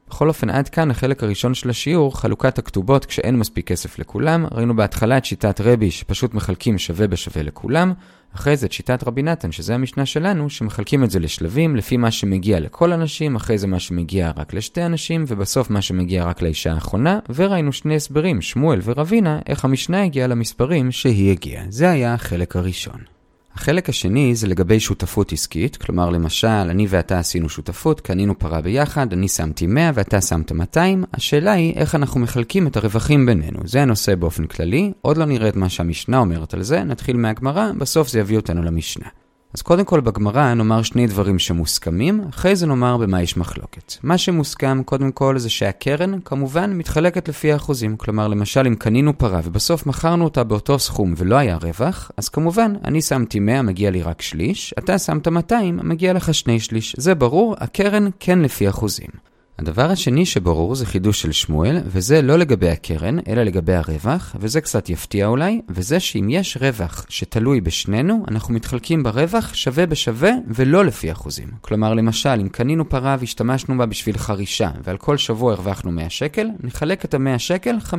בכל 0.09 0.27
אופן, 0.27 0.49
עד 0.49 0.69
כאן 0.69 0.91
החלק 0.91 1.23
הראשון 1.23 1.53
של 1.53 1.69
השיעור, 1.69 2.19
חלוקת 2.19 2.57
הכתובות 2.57 3.05
כשאין 3.05 3.35
מספיק 3.35 3.67
כסף 3.67 3.99
לכולם. 3.99 4.45
ראינו 4.51 4.75
בהתחלה 4.75 5.17
את 5.17 5.25
שיטת 5.25 5.61
רבי, 5.61 5.91
שפשוט 5.91 6.33
מחלקים 6.33 6.77
שווה 6.77 7.07
בשווה 7.07 7.43
לכולם. 7.43 7.93
אחרי 8.35 8.57
זה 8.57 8.65
את 8.65 8.71
שיטת 8.71 9.03
רבי 9.03 9.23
נתן, 9.23 9.51
שזה 9.51 9.75
המשנה 9.75 10.05
שלנו, 10.05 10.49
שמחלקים 10.49 11.03
את 11.03 11.11
זה 11.11 11.19
לשלבים, 11.19 11.75
לפי 11.75 11.97
מה 11.97 12.11
שמגיע 12.11 12.59
לכל 12.59 12.93
אנשים, 12.93 13.35
אחרי 13.35 13.57
זה 13.57 13.67
מה 13.67 13.79
שמגיע 13.79 14.31
רק 14.37 14.53
לשתי 14.53 14.85
אנשים, 14.85 15.23
ובסוף 15.27 15.69
מה 15.69 15.81
שמגיע 15.81 16.25
רק 16.25 16.41
לאישה 16.41 16.73
האחרונה, 16.73 17.19
וראינו 17.35 17.73
שני 17.73 17.95
הסברים, 17.95 18.41
שמואל 18.41 18.79
ורבינה, 18.83 19.39
איך 19.47 19.65
המשנה 19.65 20.03
הגיעה 20.03 20.27
למספרים 20.27 20.91
שהיא 20.91 21.31
הגיעה. 21.31 21.63
זה 21.69 21.89
היה 21.89 22.13
החלק 22.13 22.55
הראשון. 22.55 23.16
החלק 23.57 23.89
השני 23.89 24.35
זה 24.35 24.47
לגבי 24.47 24.79
שותפות 24.79 25.33
עסקית, 25.33 25.77
כלומר 25.77 26.09
למשל, 26.09 26.47
אני 26.47 26.85
ואתה 26.89 27.19
עשינו 27.19 27.49
שותפות, 27.49 28.01
קנינו 28.01 28.39
פרה 28.39 28.61
ביחד, 28.61 29.13
אני 29.13 29.27
שמתי 29.27 29.67
100 29.67 29.91
ואתה 29.93 30.21
שמת 30.21 30.51
200, 30.51 31.03
השאלה 31.13 31.51
היא 31.51 31.73
איך 31.73 31.95
אנחנו 31.95 32.19
מחלקים 32.19 32.67
את 32.67 32.77
הרווחים 32.77 33.25
בינינו. 33.25 33.59
זה 33.65 33.81
הנושא 33.81 34.15
באופן 34.15 34.45
כללי, 34.47 34.91
עוד 35.01 35.17
לא 35.17 35.25
נראה 35.25 35.49
את 35.49 35.55
מה 35.55 35.69
שהמשנה 35.69 36.17
אומרת 36.17 36.53
על 36.53 36.63
זה, 36.63 36.83
נתחיל 36.83 37.17
מהגמרא, 37.17 37.71
בסוף 37.77 38.09
זה 38.09 38.19
יביא 38.19 38.37
אותנו 38.37 38.63
למשנה. 38.63 39.07
אז 39.53 39.61
קודם 39.61 39.85
כל 39.85 39.99
בגמרא 39.99 40.53
נאמר 40.53 40.81
שני 40.81 41.07
דברים 41.07 41.39
שמוסכמים, 41.39 42.21
אחרי 42.29 42.55
זה 42.55 42.67
נאמר 42.67 42.97
במה 42.97 43.21
יש 43.21 43.37
מחלוקת. 43.37 43.93
מה 44.03 44.17
שמוסכם 44.17 44.83
קודם 44.83 45.11
כל 45.11 45.37
זה 45.37 45.49
שהקרן 45.49 46.19
כמובן 46.19 46.73
מתחלקת 46.73 47.29
לפי 47.29 47.51
האחוזים. 47.51 47.97
כלומר 47.97 48.27
למשל 48.27 48.67
אם 48.67 48.75
קנינו 48.75 49.17
פרה 49.17 49.41
ובסוף 49.43 49.85
מכרנו 49.85 50.23
אותה 50.23 50.43
באותו 50.43 50.79
סכום 50.79 51.13
ולא 51.17 51.35
היה 51.35 51.57
רווח, 51.61 52.11
אז 52.17 52.29
כמובן 52.29 52.73
אני 52.85 53.01
שמתי 53.01 53.39
100 53.39 53.61
מגיע 53.61 53.91
לי 53.91 54.01
רק 54.01 54.21
שליש, 54.21 54.73
אתה 54.79 54.99
שמת 54.99 55.27
200 55.27 55.79
מגיע 55.83 56.13
לך 56.13 56.33
שני 56.33 56.59
שליש. 56.59 56.95
זה 56.97 57.15
ברור, 57.15 57.55
הקרן 57.59 58.07
כן 58.19 58.39
לפי 58.39 58.69
אחוזים. 58.69 59.09
הדבר 59.59 59.91
השני 59.91 60.25
שברור 60.25 60.75
זה 60.75 60.85
חידוש 60.85 61.21
של 61.21 61.31
שמואל, 61.31 61.77
וזה 61.85 62.21
לא 62.21 62.37
לגבי 62.37 62.69
הקרן, 62.69 63.17
אלא 63.27 63.43
לגבי 63.43 63.73
הרווח, 63.73 64.35
וזה 64.39 64.61
קצת 64.61 64.89
יפתיע 64.89 65.27
אולי, 65.27 65.61
וזה 65.69 65.99
שאם 65.99 66.27
יש 66.29 66.57
רווח 66.61 67.05
שתלוי 67.09 67.61
בשנינו, 67.61 68.25
אנחנו 68.27 68.53
מתחלקים 68.53 69.03
ברווח 69.03 69.53
שווה 69.53 69.85
בשווה 69.85 70.31
ולא 70.47 70.85
לפי 70.85 71.11
אחוזים. 71.11 71.47
כלומר, 71.61 71.93
למשל, 71.93 72.39
אם 72.41 72.49
קנינו 72.49 72.89
פרה 72.89 73.15
והשתמשנו 73.19 73.77
בה 73.77 73.85
בשביל 73.85 74.17
חרישה, 74.17 74.69
ועל 74.83 74.97
כל 74.97 75.17
שבוע 75.17 75.53
הרווחנו 75.53 75.91
100 75.91 76.09
שקל, 76.09 76.47
נחלק 76.63 77.05
את 77.05 77.13
ה-100 77.13 77.39
שקל 77.39 77.75
50-50, 77.89 77.91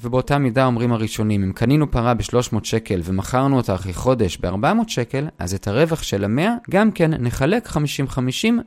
ובאותה 0.00 0.38
מידה 0.38 0.66
אומרים 0.66 0.92
הראשונים, 0.92 1.42
אם 1.42 1.52
קנינו 1.52 1.90
פרה 1.90 2.14
ב-300 2.14 2.56
שקל 2.62 3.00
ומכרנו 3.04 3.56
אותה 3.56 3.74
אחרי 3.74 3.92
חודש 3.92 4.38
ב-400 4.40 4.88
שקל, 4.88 5.26
אז 5.38 5.54
את 5.54 5.68
הרווח 5.68 6.02
של 6.02 6.24
ה-100 6.24 6.70
גם 6.70 6.90
כן 6.90 7.10
נחלק 7.22 7.68
50-50, 7.68 7.76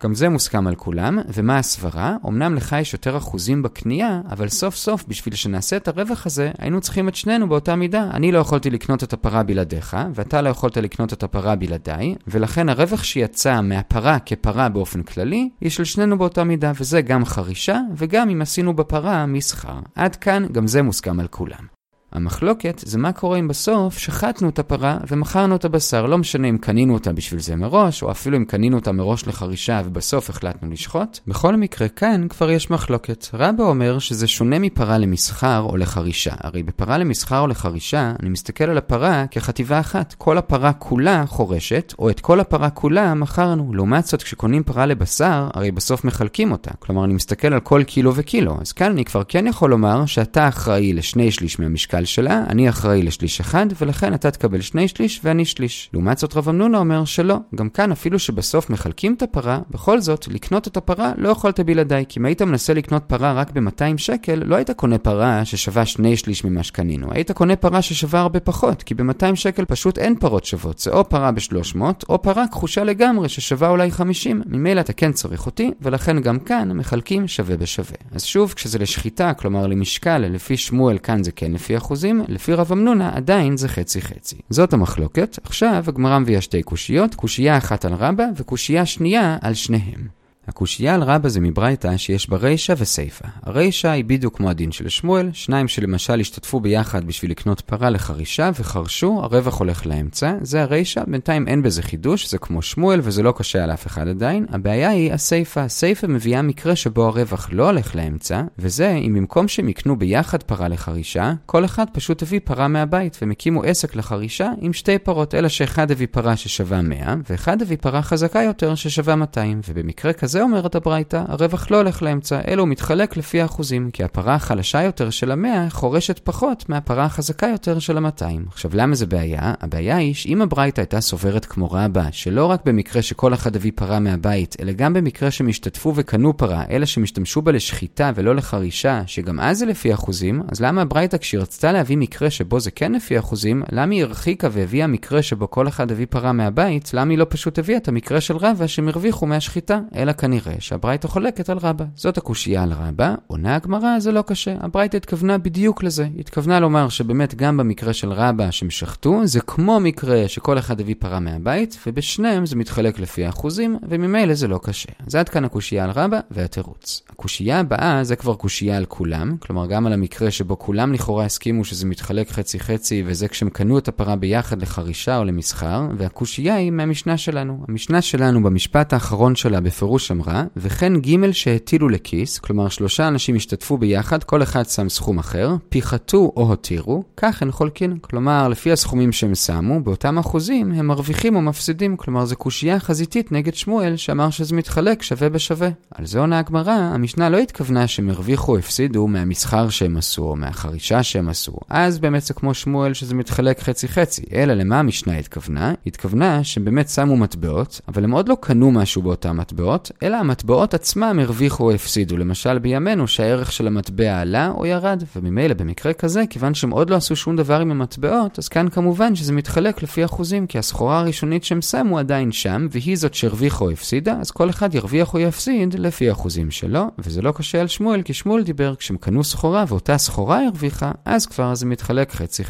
גם 0.04 0.16
זה 0.16 0.30
מוסכם 0.30 0.68
על 0.68 0.76
כולם, 0.76 1.20
ומה 1.34 1.58
הסברה? 1.58 1.93
קרה, 1.94 2.16
אמנם 2.28 2.56
לך 2.56 2.76
יש 2.82 2.94
יותר 2.94 3.18
אחוזים 3.18 3.64
בקנייה, 3.64 4.22
אבל 4.30 4.50
סוף 4.50 4.76
סוף 4.76 5.06
בשביל 5.08 5.36
שנעשה 5.36 5.78
את 5.78 5.88
הרווח 5.88 6.26
הזה, 6.26 6.52
היינו 6.58 6.82
צריכים 6.82 7.08
את 7.08 7.16
שנינו 7.16 7.50
באותה 7.50 7.76
מידה. 7.76 8.10
אני 8.14 8.32
לא 8.32 8.40
יכולתי 8.40 8.70
לקנות 8.70 9.04
את 9.04 9.14
הפרה 9.14 9.44
בלעדיך, 9.44 9.98
ואתה 10.14 10.42
לא 10.42 10.50
יכולת 10.50 10.78
לקנות 10.78 11.14
את 11.14 11.24
הפרה 11.24 11.56
בלעדיי, 11.56 12.16
ולכן 12.28 12.70
הרווח 12.70 13.04
שיצא 13.04 13.62
מהפרה 13.62 14.20
כפרה 14.20 14.70
באופן 14.70 15.04
כללי, 15.04 15.50
היא 15.62 15.70
של 15.70 15.84
שנינו 15.84 16.18
באותה 16.18 16.44
מידה, 16.44 16.72
וזה 16.80 17.02
גם 17.02 17.26
חרישה, 17.26 17.80
וגם 17.98 18.30
אם 18.30 18.42
עשינו 18.42 18.76
בפרה 18.76 19.26
מסחר. 19.26 19.80
עד 19.96 20.16
כאן 20.16 20.46
גם 20.52 20.68
זה 20.68 20.82
מוסכם 20.82 21.20
על 21.20 21.28
כולם. 21.28 21.73
המחלוקת 22.14 22.82
זה 22.86 22.98
מה 22.98 23.12
קורה 23.12 23.40
אם 23.40 23.48
בסוף 23.48 23.98
שחטנו 23.98 24.50
את 24.50 24.60
הפרה 24.60 24.98
ומכרנו 25.08 25.56
את 25.56 25.66
הבשר. 25.66 26.06
לא 26.06 26.18
משנה 26.18 26.50
אם 26.50 26.58
קנינו 26.58 26.94
אותה 26.94 27.14
בשביל 27.14 27.40
זה 27.40 27.56
מראש, 27.56 28.04
או 28.04 28.12
אפילו 28.12 28.38
אם 28.38 28.46
קנינו 28.46 28.78
אותה 28.78 28.92
מראש 28.92 29.28
לחרישה 29.28 29.82
ובסוף 29.86 30.30
החלטנו 30.30 30.72
לשחוט. 30.72 31.20
בכל 31.28 31.56
מקרה, 31.56 31.88
כאן 31.88 32.28
כבר 32.28 32.52
יש 32.52 32.70
מחלוקת. 32.70 33.28
רבא 33.34 33.64
אומר 33.64 34.00
שזה 34.00 34.28
שונה 34.28 34.60
מפרה 34.60 34.98
למסחר 34.98 35.60
או 35.60 35.78
לחרישה. 35.78 36.34
הרי 36.40 36.64
בפרה 36.64 36.98
למסחר 36.98 37.40
או 37.40 37.48
לחרישה, 37.48 38.14
אני 38.20 38.30
מסתכל 38.30 38.64
על 38.64 38.78
הפרה 38.78 39.26
כחטיבה 39.32 39.80
אחת. 39.80 40.16
כל 40.18 40.38
הפרה 40.38 40.74
כולה 40.74 41.26
חורשת, 41.28 41.94
או 42.00 42.10
את 42.10 42.20
כל 42.20 42.40
הפרה 42.40 42.70
כולה 42.70 43.14
מכרנו. 43.14 43.74
לעומת 43.74 44.06
זאת, 44.06 44.24
כשקונים 44.24 44.64
פרה 44.64 44.86
לבשר, 44.86 45.48
הרי 45.54 45.72
בסוף 45.72 46.04
מחלקים 46.04 46.52
אותה. 46.52 46.72
כלומר, 46.80 47.04
אני 47.06 47.14
מסתכל 47.14 47.54
על 47.54 47.60
כל 47.60 47.84
קילו 47.84 48.12
וקילו. 48.16 48.58
אז 48.62 48.72
כאן 48.72 48.92
אני 48.92 49.06
כבר 49.06 49.24
כן 49.28 49.48
יכול 49.48 49.70
לומר 49.70 50.06
שאתה 50.06 50.48
אחראי 50.48 50.94
לשני 50.94 51.32
שליש 51.32 51.60
מהמשקל 51.60 52.03
המשקל 52.04 52.22
שלה, 52.22 52.44
אני 52.50 52.70
אחראי 52.70 53.02
לשליש 53.02 53.40
אחד, 53.40 53.66
ולכן 53.82 54.14
אתה 54.14 54.32
תקבל 54.32 54.62
שני 54.62 54.88
שליש 54.88 55.22
ואני 55.24 55.46
שליש. 55.46 55.90
לעומת 55.94 56.18
זאת 56.18 56.38
רב 56.38 56.50
אמנונה 56.50 56.78
אומר 56.78 57.06
שלא. 57.06 57.38
גם 57.56 57.70
כאן 57.70 57.92
אפילו 57.92 58.20
שבסוף 58.20 58.70
מחלקים 58.70 59.14
את 59.14 59.22
הפרה, 59.22 59.60
בכל 59.70 60.00
זאת, 60.02 60.28
לקנות 60.28 60.68
את 60.68 60.78
הפרה 60.78 61.12
לא 61.18 61.30
יכולת 61.30 61.60
בלעדיי, 61.60 62.06
כי 62.10 62.20
אם 62.20 62.26
היית 62.26 62.42
מנסה 62.42 62.74
לקנות 62.74 63.04
פרה 63.08 63.34
רק 63.34 63.52
ב-200 63.52 63.98
שקל, 63.98 64.42
לא 64.46 64.56
היית 64.56 64.72
קונה 64.72 64.98
פרה 64.98 65.46
ששווה 65.46 65.86
שני 65.86 66.18
שליש 66.18 66.46
ממה 66.46 66.64
שקנינו. 66.64 67.08
היית 67.12 67.32
קונה 67.32 67.56
פרה 67.56 67.82
ששווה 67.82 68.20
הרבה 68.20 68.40
פחות, 68.40 68.84
כי 68.84 68.94
ב-200 68.94 69.36
שקל 69.36 69.66
פשוט 69.66 69.98
אין 69.98 70.16
פרות 70.16 70.46
שוות. 70.46 70.80
זה 70.80 70.92
או 70.92 71.10
פרה 71.10 71.32
ב-300, 71.32 71.82
או 72.10 72.22
פרה 72.22 72.48
כחושה 72.48 72.84
לגמרי 72.84 73.30
ששווה 73.30 73.70
אולי 73.70 73.92
50. 73.92 74.42
ממילא 74.46 74.82
אתה 74.82 74.94
כן 74.94 75.12
צריך 75.12 75.46
אותי, 75.46 75.72
ולכן 75.82 76.22
גם 76.22 76.40
כאן 76.40 76.72
מחלקים 76.72 77.28
שווה 77.28 77.58
בשווה. 77.58 77.98
אז 78.12 78.24
שוב, 78.24 78.54
כשזה 78.54 78.80
לשחיטה, 78.80 79.34
כלומר 79.34 79.68
למשקל, 79.68 80.18
לפי 80.18 80.58
שמואל 80.58 80.98
כאן 80.98 81.24
זה 81.24 81.32
כן 81.32 81.52
לפי 81.52 81.78
אחוז. 81.78 81.93
אחוזים, 81.94 82.24
לפי 82.28 82.54
רב 82.54 82.72
אמנונה 82.72 83.12
עדיין 83.14 83.58
זה 83.58 83.68
חצי 83.68 84.02
חצי. 84.02 84.36
זאת 84.50 84.74
המחלוקת. 84.74 85.40
עכשיו 85.44 85.84
הגמרא 85.88 86.20
מביאה 86.20 86.42
שתי 86.42 86.64
קושיות, 86.64 87.16
קושייה 87.16 87.58
אחת 87.58 87.86
על 87.86 87.94
רבא 87.94 88.26
וקושייה 88.38 88.86
שנייה 88.86 89.38
על 89.42 89.54
שניהם. 89.54 90.23
הקושייה 90.48 90.96
על 90.96 91.04
רבא 91.04 91.30
זה 91.30 91.40
מברייתא 91.40 91.98
שיש 91.98 92.30
בה 92.30 92.38
רישא 92.38 92.74
וסיפא. 92.78 93.28
הרישא 93.44 93.90
היא 93.90 94.06
בדיוק 94.06 94.38
כמו 94.38 94.50
הדין 94.50 94.72
של 94.72 94.90
שמואל, 94.90 95.30
שניים 95.34 95.68
שלמשל 95.68 96.20
השתתפו 96.20 96.60
ביחד 96.60 97.06
בשביל 97.06 97.32
לקנות 97.32 97.62
פרה 97.62 97.90
לחרישה 97.90 98.50
וחרשו, 98.60 99.20
הרווח 99.24 99.60
הולך 99.60 99.86
לאמצע, 99.86 100.34
זה 100.42 100.62
הרישא, 100.62 101.02
בינתיים 101.08 101.48
אין 101.48 101.62
בזה 101.62 101.82
חידוש, 101.82 102.30
זה 102.30 102.38
כמו 102.38 102.62
שמואל 102.62 103.00
וזה 103.04 103.24
לא 103.24 103.34
קשה 103.38 103.64
על 103.64 103.72
אף 103.72 103.88
אחד 103.88 104.08
עדיין. 104.08 104.46
הבעיה 104.50 104.90
היא 104.90 105.14
הסיפא, 105.14 105.60
הסיפא 105.60 106.06
מביאה 106.06 106.42
מקרה 106.42 106.76
שבו 106.76 107.06
הרווח 107.06 107.50
לא 107.52 107.66
הולך 107.70 107.96
לאמצע, 107.96 108.42
וזה 108.60 108.92
אם 108.92 109.14
במקום 109.14 109.48
שהם 109.48 109.70
יקנו 109.70 109.96
ביחד 109.96 110.44
פרה 110.44 110.68
לחרישה, 110.68 111.34
כל 111.46 111.66
אחד 111.66 111.86
פשוט 111.94 112.22
הביא 112.22 112.40
פרה 112.44 112.68
מהבית 112.68 113.18
והם 113.22 113.32
הקימו 113.32 113.64
עסק 113.64 113.96
לחרישה 113.96 114.50
עם 114.62 114.74
שתי 114.74 114.98
פרות, 114.98 115.36
אלא 115.36 115.48
שאחד 115.48 115.92
הביא 115.92 116.08
פרה 116.12 116.38
ששווה 116.38 116.82
100, 116.82 117.16
ואחד 117.30 117.62
הביא 117.62 117.78
פרה 117.82 118.02
חזקה 118.02 118.42
יותר 118.42 118.76
ששווה 118.76 119.16
200, 119.16 119.62
ובמקרה 119.70 120.14
כזה 120.14 120.33
זה 120.34 120.42
אומרת 120.42 120.76
הברייתא, 120.76 121.24
הרווח 121.28 121.72
לא 121.72 121.78
הולך 121.78 122.02
לאמצע, 122.02 122.40
אלא 122.48 122.62
הוא 122.62 122.70
מתחלק 122.70 123.18
לפי 123.18 123.42
האחוזים, 123.42 123.92
כי 123.92 124.04
הפרה 124.04 124.36
החלשה 124.36 124.84
יותר 124.84 125.10
של 125.10 125.32
המאה 125.32 125.70
חורשת 125.70 126.20
פחות 126.24 126.70
מהפרה 126.70 127.06
החזקה 127.06 127.48
יותר 127.48 127.80
של 127.80 127.98
המאתיים. 127.98 128.46
עכשיו, 128.48 128.72
למה 128.74 128.96
זה 128.96 129.06
בעיה? 129.06 129.54
הבעיה 129.62 129.96
היא 129.96 130.14
שאם 130.14 130.42
הברייתא 130.42 130.82
הייתה 130.82 131.02
סוברת 131.02 131.46
כמו 131.46 131.72
רבה, 131.72 132.06
שלא 132.12 132.46
רק 132.46 132.66
במקרה 132.66 133.02
שכל 133.02 133.34
אחד 133.34 133.56
הביא 133.56 133.72
פרה 133.76 134.00
מהבית, 134.00 134.56
אלא 134.62 134.72
גם 134.72 134.94
במקרה 134.94 135.32
שהם 135.32 135.48
השתתפו 135.48 135.94
וקנו 135.96 136.38
פרה, 136.38 136.64
אלא 136.70 136.86
שמשתמשו 136.86 137.42
בה 137.42 137.52
לשחיטה 137.52 138.12
ולא 138.16 138.36
לחרישה, 138.36 139.02
שגם 139.06 139.40
אז 139.40 139.58
זה 139.58 139.66
לפי 139.66 139.94
אחוזים, 139.94 140.42
אז 140.52 140.60
למה 140.60 140.82
הברייתא 140.82 141.18
כשהיא 141.18 141.42
רצתה 141.42 141.72
להביא 141.72 141.98
מקרה 141.98 142.30
שבו 142.30 142.60
זה 142.60 142.72
כן 142.72 142.92
לפי 142.92 143.20
אחוזים, 143.20 143.64
למה 143.72 143.94
היא 143.94 144.04
הרחיקה 144.04 144.48
והביאה 144.52 144.88
מקרה 144.88 145.22
שבו 145.22 145.52
כל 145.52 145.68
אחד 145.68 145.92
הביא 145.92 146.08
פרה 146.10 146.32
מהבית, 146.32 146.92
למה 146.94 147.12
היא 147.12 147.18
לא 147.18 147.26
פשוט 147.30 147.60
הביאה 147.60 147.78
את 147.78 147.88
המקרה 147.88 148.22
של 148.22 148.38
רבה 148.38 148.68
שהם 148.68 148.88
הרוויחו 148.88 149.26
מהשחיטה? 149.26 149.80
אלא 149.96 150.12
כנראה 150.24 150.56
שהברייתא 150.60 151.08
חולקת 151.08 151.50
על 151.50 151.58
רבה. 151.58 151.86
זאת 151.96 152.18
הקושייה 152.18 152.64
על 152.64 152.74
רבה, 152.74 153.16
עונה 153.28 153.56
הגמרא, 153.56 154.00
זה 154.00 154.12
לא 154.12 154.22
קשה. 154.22 154.56
הברייתא 154.60 154.98
התכוונה 154.98 155.38
בדיוק 155.38 155.84
לזה. 155.84 156.08
התכוונה 156.20 156.60
לומר 156.60 156.90
שבאמת 156.90 157.36
גם 157.36 157.58
במקרה 157.58 157.94
של 157.94 158.12
רבה 158.12 158.52
שהם 158.52 158.70
שחטו, 158.70 159.28
זה 159.28 159.42
כמו 159.42 159.80
מקרה 159.80 160.28
שכל 160.28 160.58
אחד 160.58 160.82
הביא 160.82 160.96
פרה 161.00 161.20
מהבית, 161.20 161.78
ובשניהם 161.88 162.46
זה 162.46 162.56
מתחלק 162.56 163.00
לפי 163.00 163.26
האחוזים, 163.26 163.78
וממילא 163.90 164.34
זה 164.34 164.48
לא 164.48 164.60
קשה. 164.64 164.90
אז 165.08 165.16
עד 165.16 165.30
כאן 165.30 165.46
הקושייה 165.46 165.84
על 165.84 165.90
רבה 165.90 166.20
והתירוץ. 166.32 167.02
הקושייה 167.10 167.60
הבאה 167.60 168.04
זה 168.04 168.16
כבר 168.16 168.36
קושייה 168.36 168.78
על 168.78 168.86
כולם, 168.86 169.38
כלומר 169.40 169.68
גם 169.68 169.86
על 169.86 169.94
המקרה 169.94 170.32
שבו 170.32 170.60
כולם 170.60 170.94
לכאורה 170.94 171.26
הסכימו 171.26 171.66
שזה 171.66 171.86
מתחלק 171.86 172.30
חצי 172.30 172.60
חצי, 172.60 173.04
וזה 173.06 173.28
כשהם 173.28 173.50
קנו 173.50 173.78
את 173.78 173.88
הפרה 173.88 174.16
ביחד 174.16 174.62
לחרישה 174.62 175.18
או 175.18 175.24
למסחר, 175.24 175.82
והקושייה 175.98 176.56
היא 176.56 176.72
מהמשנה 176.72 177.18
שלנו. 177.18 177.66
המשנה 177.68 178.02
שלנו 178.02 178.44
במשפט 178.44 178.94
האחרון 178.94 179.36
שלה 179.36 179.62
בפירוש 179.62 180.08
אמרה, 180.14 180.44
וכן 180.58 180.94
ג' 181.00 181.32
שהטילו 181.32 181.90
לכיס, 181.90 182.40
כלומר 182.40 182.70
שלושה 182.70 183.08
אנשים 183.08 183.36
השתתפו 183.36 183.78
ביחד, 183.78 184.24
כל 184.24 184.44
אחד 184.44 184.66
שם 184.66 184.90
סכום 184.90 185.20
אחר, 185.20 185.56
פיחתו 185.70 186.32
או 186.38 186.48
הותירו, 186.48 187.04
כך 187.18 187.42
הן 187.42 187.52
חולקין. 187.52 187.98
כלומר, 188.02 188.48
לפי 188.48 188.72
הסכומים 188.72 189.12
שהם 189.12 189.36
שמו, 189.36 189.80
באותם 189.80 190.18
אחוזים 190.18 190.72
הם 190.72 190.88
מרוויחים 190.88 191.36
או 191.36 191.42
מפסידים, 191.42 191.98
כלומר 191.98 192.26
זו 192.26 192.36
קושייה 192.36 192.80
חזיתית 192.80 193.32
נגד 193.32 193.54
שמואל 193.54 193.96
שאמר 193.96 194.30
שזה 194.30 194.56
מתחלק 194.56 195.02
שווה 195.02 195.30
בשווה. 195.30 195.70
על 195.92 196.06
זה 196.06 196.20
עונה 196.20 196.40
הגמרא, 196.40 196.72
המשנה 196.72 197.30
לא 197.30 197.38
התכוונה 197.38 197.88
שהם 197.88 198.10
הרוויחו 198.10 198.52
או 198.52 198.58
הפסידו 198.58 199.08
מהמסחר 199.08 199.70
שהם 199.70 199.98
עשו 199.98 200.24
או 200.24 200.36
מהחרישה 200.36 201.04
שהם 201.04 201.30
עשו. 201.30 201.54
אז 201.70 202.00
באמת 202.00 202.22
זה 202.24 202.34
כמו 202.34 202.54
שמואל 202.54 202.94
שזה 202.94 203.16
מתחלק 203.16 203.60
חצי 203.60 203.88
חצי, 203.88 204.22
אלא 204.34 204.54
למה 204.54 204.80
המשנה 204.80 205.18
התכוונה? 205.18 205.74
התכוונה 205.88 206.44
שהם 206.44 206.66
באמת 206.66 206.90
שמו 206.90 207.18
מטבעות, 207.18 207.82
אבל 207.88 208.04
הם 208.04 208.12
עוד 208.12 208.30
לא 208.30 208.38
קנו 208.42 208.72
משהו 208.72 209.02
באותם 209.02 209.38
מטבעות, 209.38 209.92
אלא 210.04 210.18
המטבעות 210.18 210.74
עצמם 210.74 211.20
הרוויחו 211.22 211.64
או 211.64 211.72
הפסידו. 211.72 212.18
למשל 212.18 212.60
בימינו 212.60 213.08
שהערך 213.08 213.52
של 213.52 213.68
המטבע 213.68 214.20
עלה 214.20 214.52
או 214.56 214.66
ירד, 214.66 215.04
וממילא 215.16 215.54
במקרה 215.54 215.94
כזה, 215.94 216.24
כיוון 216.30 216.54
שהם 216.54 216.70
עוד 216.70 216.90
לא 216.90 216.96
עשו 216.96 217.16
שום 217.16 217.36
דבר 217.36 217.60
עם 217.60 217.72
המטבעות, 217.72 218.40
אז 218.40 218.48
כאן 218.48 218.70
כמובן 218.70 219.16
שזה 219.16 219.34
מתחלק 219.34 219.84
לפי 219.84 220.06
אחוזים, 220.06 220.48
כי 220.48 220.58
הסחורה 220.58 221.00
הראשונית 221.00 221.44
שהם 221.44 221.62
שמו 221.62 222.00
עדיין 222.00 222.32
שם, 222.32 222.68
והיא 222.72 222.98
זאת 222.98 223.14
שהרוויחה 223.14 223.66
או 223.66 223.72
הפסידה, 223.72 224.18
אז 224.22 224.32
כל 224.32 224.50
אחד 224.50 224.76
ירוויח 224.76 225.14
או 225.14 225.20
יפסיד 225.20 225.74
לפי 225.80 226.10
האחוזים 226.10 226.52
שלו, 226.52 226.86
וזה 227.00 227.22
לא 227.22 227.32
קשה 227.32 227.62
על 227.62 227.68
שמואל, 227.68 228.02
כי 228.02 228.14
שמואל 228.14 228.44
דיבר 228.44 228.76
כשהם 228.76 228.98
קנו 228.98 229.24
סחורה 229.24 229.66
ואותה 229.68 229.98
סחורה 229.98 230.46
הרוויחה, 230.46 230.92
אז 231.06 231.26
כבר 231.26 231.56
זה 231.56 231.66
מתחלק 231.66 232.12
חצי 232.12 232.44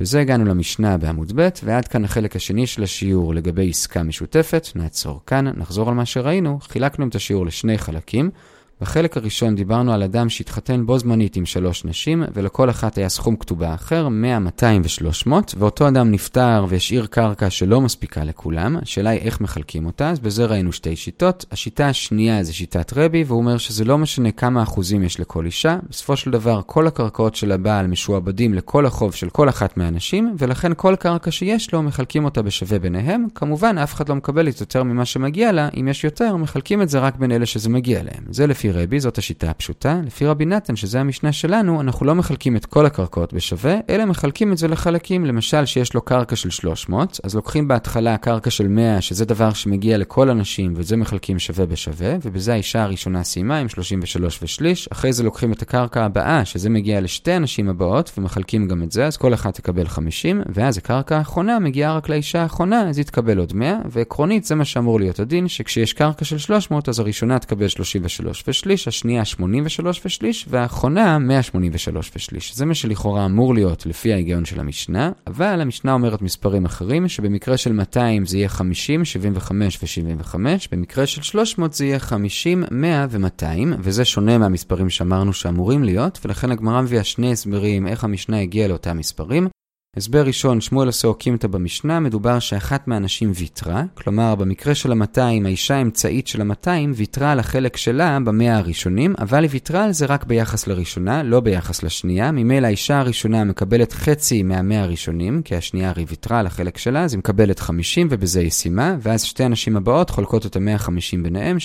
וזה 0.00 0.20
הגענו 0.20 0.44
למשנה 0.44 0.96
בעמוד 0.98 1.32
ב', 1.34 1.48
ועד 1.64 1.88
כאן 1.88 2.04
החלק 2.04 2.36
השני 2.36 2.66
של 2.66 2.82
השיעור 2.82 3.34
לגבי 3.34 3.70
עסקה 3.70 4.02
משותפת. 4.02 4.68
נעצור 4.74 5.20
כאן, 5.26 5.46
נחזור 5.46 5.88
על 5.88 5.94
מה 5.94 6.06
שראינו, 6.06 6.58
חילקנו 6.62 7.08
את 7.08 7.14
השיעור 7.14 7.46
לשני 7.46 7.78
חלקים. 7.78 8.30
בחלק 8.80 9.16
הראשון 9.16 9.54
דיברנו 9.54 9.92
על 9.92 10.02
אדם 10.02 10.28
שהתחתן 10.28 10.86
בו 10.86 10.98
זמנית 10.98 11.36
עם 11.36 11.46
שלוש 11.46 11.84
נשים, 11.84 12.24
ולכל 12.34 12.70
אחת 12.70 12.98
היה 12.98 13.08
סכום 13.08 13.36
כתובה 13.36 13.74
אחר, 13.74 14.08
100, 14.08 14.38
200 14.38 14.82
ו-300, 14.82 15.32
ואותו 15.58 15.88
אדם 15.88 16.10
נפטר 16.10 16.66
והשאיר 16.68 17.06
קרקע 17.06 17.50
שלא 17.50 17.80
מספיקה 17.80 18.24
לכולם. 18.24 18.76
השאלה 18.82 19.10
היא 19.10 19.20
איך 19.20 19.40
מחלקים 19.40 19.86
אותה, 19.86 20.10
אז 20.10 20.18
בזה 20.18 20.44
ראינו 20.44 20.72
שתי 20.72 20.96
שיטות. 20.96 21.44
השיטה 21.52 21.88
השנייה 21.88 22.42
זה 22.42 22.52
שיטת 22.52 22.92
רבי, 22.96 23.24
והוא 23.26 23.38
אומר 23.38 23.58
שזה 23.58 23.84
לא 23.84 23.98
משנה 23.98 24.30
כמה 24.32 24.62
אחוזים 24.62 25.02
יש 25.02 25.20
לכל 25.20 25.46
אישה. 25.46 25.78
בסופו 25.90 26.16
של 26.16 26.30
דבר, 26.30 26.60
כל 26.66 26.86
הקרקעות 26.86 27.34
של 27.34 27.52
הבעל 27.52 27.86
משועבדים 27.86 28.54
לכל 28.54 28.86
החוב 28.86 29.14
של 29.14 29.30
כל 29.30 29.48
אחת 29.48 29.76
מהנשים, 29.76 30.34
ולכן 30.38 30.72
כל 30.76 30.96
קרקע 30.96 31.30
שיש 31.30 31.72
לו, 31.72 31.82
מחלקים 31.82 32.24
אותה 32.24 32.42
בשווה 32.42 32.78
ביניהם. 32.78 33.26
כמובן, 33.34 33.78
אף 33.78 33.94
אחד 33.94 34.08
לא 34.08 34.14
מקבל 34.14 34.48
את 34.48 34.60
יותר 34.60 34.82
ממה 34.82 35.04
שמגיע 35.04 35.52
לה, 35.52 35.68
אם 35.80 35.88
יש 35.88 36.04
יותר, 36.04 36.36
מחלקים 36.36 36.82
את 36.82 36.88
זה 36.88 36.98
רק 36.98 37.16
בין 37.16 37.32
אלה 37.32 37.46
שזה 37.46 37.68
מגיע 37.68 38.02
להם. 38.02 38.24
זה 38.30 38.46
לפי 38.46 38.67
לפי 38.68 38.82
רבי, 38.82 39.00
זאת 39.00 39.18
השיטה 39.18 39.50
הפשוטה. 39.50 40.00
לפי 40.06 40.26
רבי 40.26 40.46
נתן, 40.46 40.76
שזה 40.76 41.00
המשנה 41.00 41.32
שלנו, 41.32 41.80
אנחנו 41.80 42.06
לא 42.06 42.14
מחלקים 42.14 42.56
את 42.56 42.66
כל 42.66 42.86
הקרקעות 42.86 43.32
בשווה, 43.32 43.76
אלא 43.90 44.04
מחלקים 44.04 44.52
את 44.52 44.58
זה 44.58 44.68
לחלקים. 44.68 45.24
למשל, 45.24 45.66
שיש 45.66 45.94
לו 45.94 46.00
קרקע 46.00 46.36
של 46.36 46.50
300, 46.50 47.20
אז 47.24 47.34
לוקחים 47.34 47.68
בהתחלה 47.68 48.16
קרקע 48.16 48.50
של 48.50 48.68
100, 48.68 49.00
שזה 49.00 49.24
דבר 49.24 49.52
שמגיע 49.52 49.98
לכל 49.98 50.30
הנשים, 50.30 50.74
ואת 50.76 50.86
זה 50.86 50.96
מחלקים 50.96 51.38
שווה 51.38 51.66
בשווה, 51.66 52.16
ובזה 52.22 52.52
האישה 52.52 52.82
הראשונה 52.82 53.24
סיימה 53.24 53.58
עם 53.58 53.68
33 53.68 54.38
ושליש. 54.42 54.88
אחרי 54.92 55.12
זה 55.12 55.22
לוקחים 55.22 55.52
את 55.52 55.62
הקרקע 55.62 56.04
הבאה, 56.04 56.44
שזה 56.44 56.70
מגיע 56.70 57.00
לשתי 57.00 57.32
הנשים 57.32 57.68
הבאות, 57.68 58.12
ומחלקים 58.18 58.68
גם 58.68 58.82
את 58.82 58.92
זה, 58.92 59.06
אז 59.06 59.16
כל 59.16 59.34
אחת 59.34 59.54
תקבל 59.54 59.88
50, 59.88 60.42
ואז 60.54 60.78
הקרקע 60.78 61.16
האחרונה 61.18 61.58
מגיעה 61.58 61.96
רק 61.96 62.08
לאישה 62.08 62.42
האחרונה, 62.42 62.88
אז 62.88 62.98
היא 62.98 63.06
תקבל 63.06 63.38
עוד 63.38 63.52
100, 63.52 63.78
ועקרונית 63.90 64.44
זה 64.44 64.54
מה 64.54 64.64
שאמור 64.64 65.00
להיות 65.00 65.20
הדין, 65.20 65.48
שכשיש 65.48 65.92
קרקע 65.92 66.24
של 66.24 66.38
300, 66.38 66.88
אז 66.88 66.98
הראשונה 66.98 67.38
תקבל 67.38 67.68
33 67.68 68.44
ושליש, 68.48 68.57
השנייה 68.86 69.24
83 69.24 70.00
ושליש, 70.04 70.46
והאחרונה 70.50 71.18
183 71.18 72.10
ושליש. 72.16 72.56
זה 72.56 72.66
מה 72.66 72.74
שלכאורה 72.74 73.24
אמור 73.24 73.54
להיות 73.54 73.86
לפי 73.86 74.12
ההיגיון 74.12 74.44
של 74.44 74.60
המשנה, 74.60 75.10
אבל 75.26 75.60
המשנה 75.60 75.92
אומרת 75.92 76.22
מספרים 76.22 76.64
אחרים, 76.64 77.08
שבמקרה 77.08 77.56
של 77.56 77.72
200 77.72 78.26
זה 78.26 78.36
יהיה 78.36 78.48
50, 78.48 79.04
75 79.04 79.78
ו-75, 79.82 80.34
במקרה 80.72 81.06
של 81.06 81.22
300 81.22 81.72
זה 81.72 81.84
יהיה 81.84 81.98
50, 81.98 82.64
100 82.70 83.06
ו-200, 83.10 83.76
וזה 83.80 84.04
שונה 84.04 84.38
מהמספרים 84.38 84.90
שאמרנו 84.90 85.32
שאמורים 85.32 85.84
להיות, 85.84 86.18
ולכן 86.24 86.50
הגמרא 86.50 86.82
מביאה 86.82 87.04
שני 87.04 87.32
הסברים 87.32 87.86
איך 87.86 88.04
המשנה 88.04 88.40
הגיעה 88.40 88.68
לאותם 88.68 88.96
מספרים. 88.96 89.48
הסבר 89.96 90.26
ראשון, 90.26 90.60
שמואל 90.60 90.86
עושה 90.86 91.08
אוקימתא 91.08 91.48
במשנה, 91.48 92.00
מדובר 92.00 92.38
שאחת 92.38 92.88
מהנשים 92.88 93.32
ויתרה, 93.34 93.82
כלומר 93.94 94.34
במקרה 94.34 94.74
של 94.74 94.92
המאתיים, 94.92 95.46
האישה 95.46 95.76
האמצעית 95.76 96.26
של 96.26 96.40
המאתיים 96.40 96.92
ויתרה 96.94 97.32
על 97.32 97.38
החלק 97.38 97.76
שלה 97.76 98.18
במאה 98.24 98.56
הראשונים, 98.56 99.14
אבל 99.18 99.42
היא 99.42 99.50
ויתרה 99.52 99.84
על 99.84 99.92
זה 99.92 100.06
רק 100.06 100.24
ביחס 100.24 100.66
לראשונה, 100.66 101.22
לא 101.22 101.40
ביחס 101.40 101.82
לשנייה, 101.82 102.32
ממילא 102.32 102.66
האישה 102.66 102.98
הראשונה 102.98 103.44
מקבלת 103.44 103.92
חצי 103.92 104.42
מהמאה 104.42 104.82
הראשונים, 104.82 105.42
כי 105.42 105.56
השנייה 105.56 105.90
הרי 105.90 106.04
ויתרה 106.08 106.38
על 106.40 106.46
החלק 106.46 106.78
שלה, 106.78 107.04
אז 107.04 107.12
היא 107.12 107.18
מקבלת 107.18 107.60
50 107.60 108.08
ובזה 108.10 108.40
היא 108.40 108.50
סיימה, 108.50 108.96
ואז 109.00 109.22
שתי 109.22 109.44
הנשים 109.44 109.76
הבאות 109.76 110.10
חולקות 110.10 110.46
את 110.46 110.56
המאה 110.56 110.74
ה-50 110.74 111.22
ביניהם, 111.22 111.56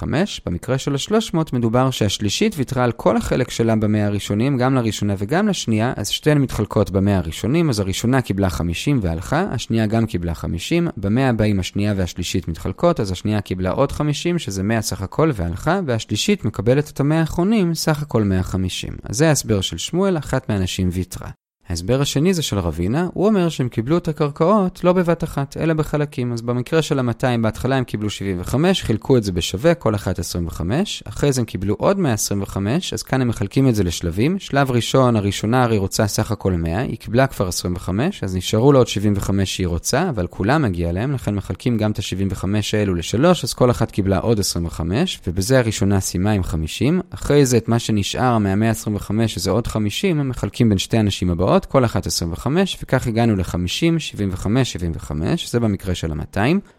75-75. 0.00 0.02
במקרה 0.46 0.78
של 0.78 0.94
ה-300 0.94 1.38
מדובר 1.52 1.90
שהשלישית 1.90 2.54
ויתרה 2.58 2.84
על 2.84 2.92
כל 2.92 3.16
החלק 3.16 3.50
שלה 3.50 3.76
במאה 3.76 4.06
הראשונים, 4.06 4.58
גם 4.58 4.74
לראשונה 4.74 5.14
וגם 5.18 5.48
לשנייה, 5.48 5.92
אז 5.96 6.08
שתיהן 6.08 6.38
מתחלקות 6.38 6.90
במאה 6.90 7.15
הראשונים, 7.18 7.70
אז 7.70 7.80
הראשונה 7.80 8.22
קיבלה 8.22 8.50
50 8.50 8.98
והלכה, 9.02 9.46
השנייה 9.50 9.86
גם 9.86 10.06
קיבלה 10.06 10.34
50, 10.34 10.88
במאה 10.96 11.28
הבאים 11.28 11.60
השנייה 11.60 11.94
והשלישית 11.96 12.48
מתחלקות, 12.48 13.00
אז 13.00 13.12
השנייה 13.12 13.40
קיבלה 13.40 13.70
עוד 13.70 13.92
50, 13.92 14.38
שזה 14.38 14.62
100 14.62 14.82
סך 14.82 15.02
הכל 15.02 15.30
והלכה, 15.34 15.80
והשלישית 15.86 16.44
מקבלת 16.44 16.90
את 16.90 17.00
המאה 17.00 17.20
האחרונים, 17.20 17.74
סך 17.74 18.02
הכל 18.02 18.22
150. 18.22 18.96
אז 19.02 19.16
זה 19.16 19.28
ההסבר 19.28 19.60
של 19.60 19.78
שמואל, 19.78 20.18
אחת 20.18 20.48
מהנשים 20.48 20.88
ויתרה. 20.92 21.30
ההסבר 21.68 22.00
השני 22.00 22.34
זה 22.34 22.42
של 22.42 22.58
רבינה, 22.58 23.08
הוא 23.14 23.26
אומר 23.26 23.48
שהם 23.48 23.68
קיבלו 23.68 23.98
את 23.98 24.08
הקרקעות 24.08 24.84
לא 24.84 24.92
בבת 24.92 25.24
אחת, 25.24 25.56
אלא 25.56 25.74
בחלקים. 25.74 26.32
אז 26.32 26.42
במקרה 26.42 26.82
של 26.82 26.98
ה-200 26.98 27.40
בהתחלה 27.42 27.76
הם 27.76 27.84
קיבלו 27.84 28.10
75, 28.10 28.82
חילקו 28.82 29.16
את 29.16 29.24
זה 29.24 29.32
בשווה, 29.32 29.74
כל 29.74 29.94
אחת 29.94 30.18
25, 30.18 31.02
אחרי 31.08 31.32
זה 31.32 31.40
הם 31.40 31.44
קיבלו 31.44 31.74
עוד 31.74 31.98
125, 31.98 32.92
אז 32.92 33.02
כאן 33.02 33.20
הם 33.20 33.28
מחלקים 33.28 33.68
את 33.68 33.74
זה 33.74 33.84
לשלבים. 33.84 34.38
שלב 34.38 34.70
ראשון, 34.70 35.16
הראשונה 35.16 35.62
הרי 35.62 35.78
רוצה 35.78 36.06
סך 36.06 36.30
הכל 36.30 36.52
100, 36.52 36.80
היא 36.80 36.96
קיבלה 36.96 37.26
כבר 37.26 37.48
25, 37.48 38.24
אז 38.24 38.36
נשארו 38.36 38.72
לה 38.72 38.78
עוד 38.78 38.88
75 38.88 39.56
שהיא 39.56 39.66
רוצה, 39.66 40.08
אבל 40.08 40.26
כולם 40.26 40.62
מגיע 40.62 40.92
להם, 40.92 41.12
לכן 41.12 41.34
מחלקים 41.34 41.76
גם 41.76 41.90
את 41.90 41.98
ה-75 41.98 42.44
האלו 42.72 42.94
לשלוש, 42.94 43.44
אז 43.44 43.54
כל 43.54 43.70
אחת 43.70 43.90
קיבלה 43.90 44.18
עוד 44.18 44.40
25, 44.40 45.20
ובזה 45.26 45.58
הראשונה 45.58 46.00
סיימה 46.00 46.30
עם 46.30 46.42
50. 46.42 47.00
אחרי 47.10 47.46
זה 47.46 47.56
את 47.56 47.68
מה 47.68 47.78
שנשאר 47.78 48.38
מה-125, 48.38 49.10
שזה 49.26 49.50
עוד 49.50 49.66
50, 49.66 50.20
הם 50.20 50.28
מחלקים 50.28 50.68
בין 50.68 50.78
שתי 50.78 50.96
הנשים 50.96 51.30
הבאות. 51.30 51.55
כל 51.64 51.84
אחת 51.84 52.06
25, 52.06 52.78
וכך 52.82 53.06
הגענו 53.06 53.36
ל-50, 53.36 53.98
75, 53.98 54.72
75, 54.72 55.50
זה 55.50 55.60
במקרה 55.60 55.94
של 55.94 56.12
ה-200. 56.12 56.38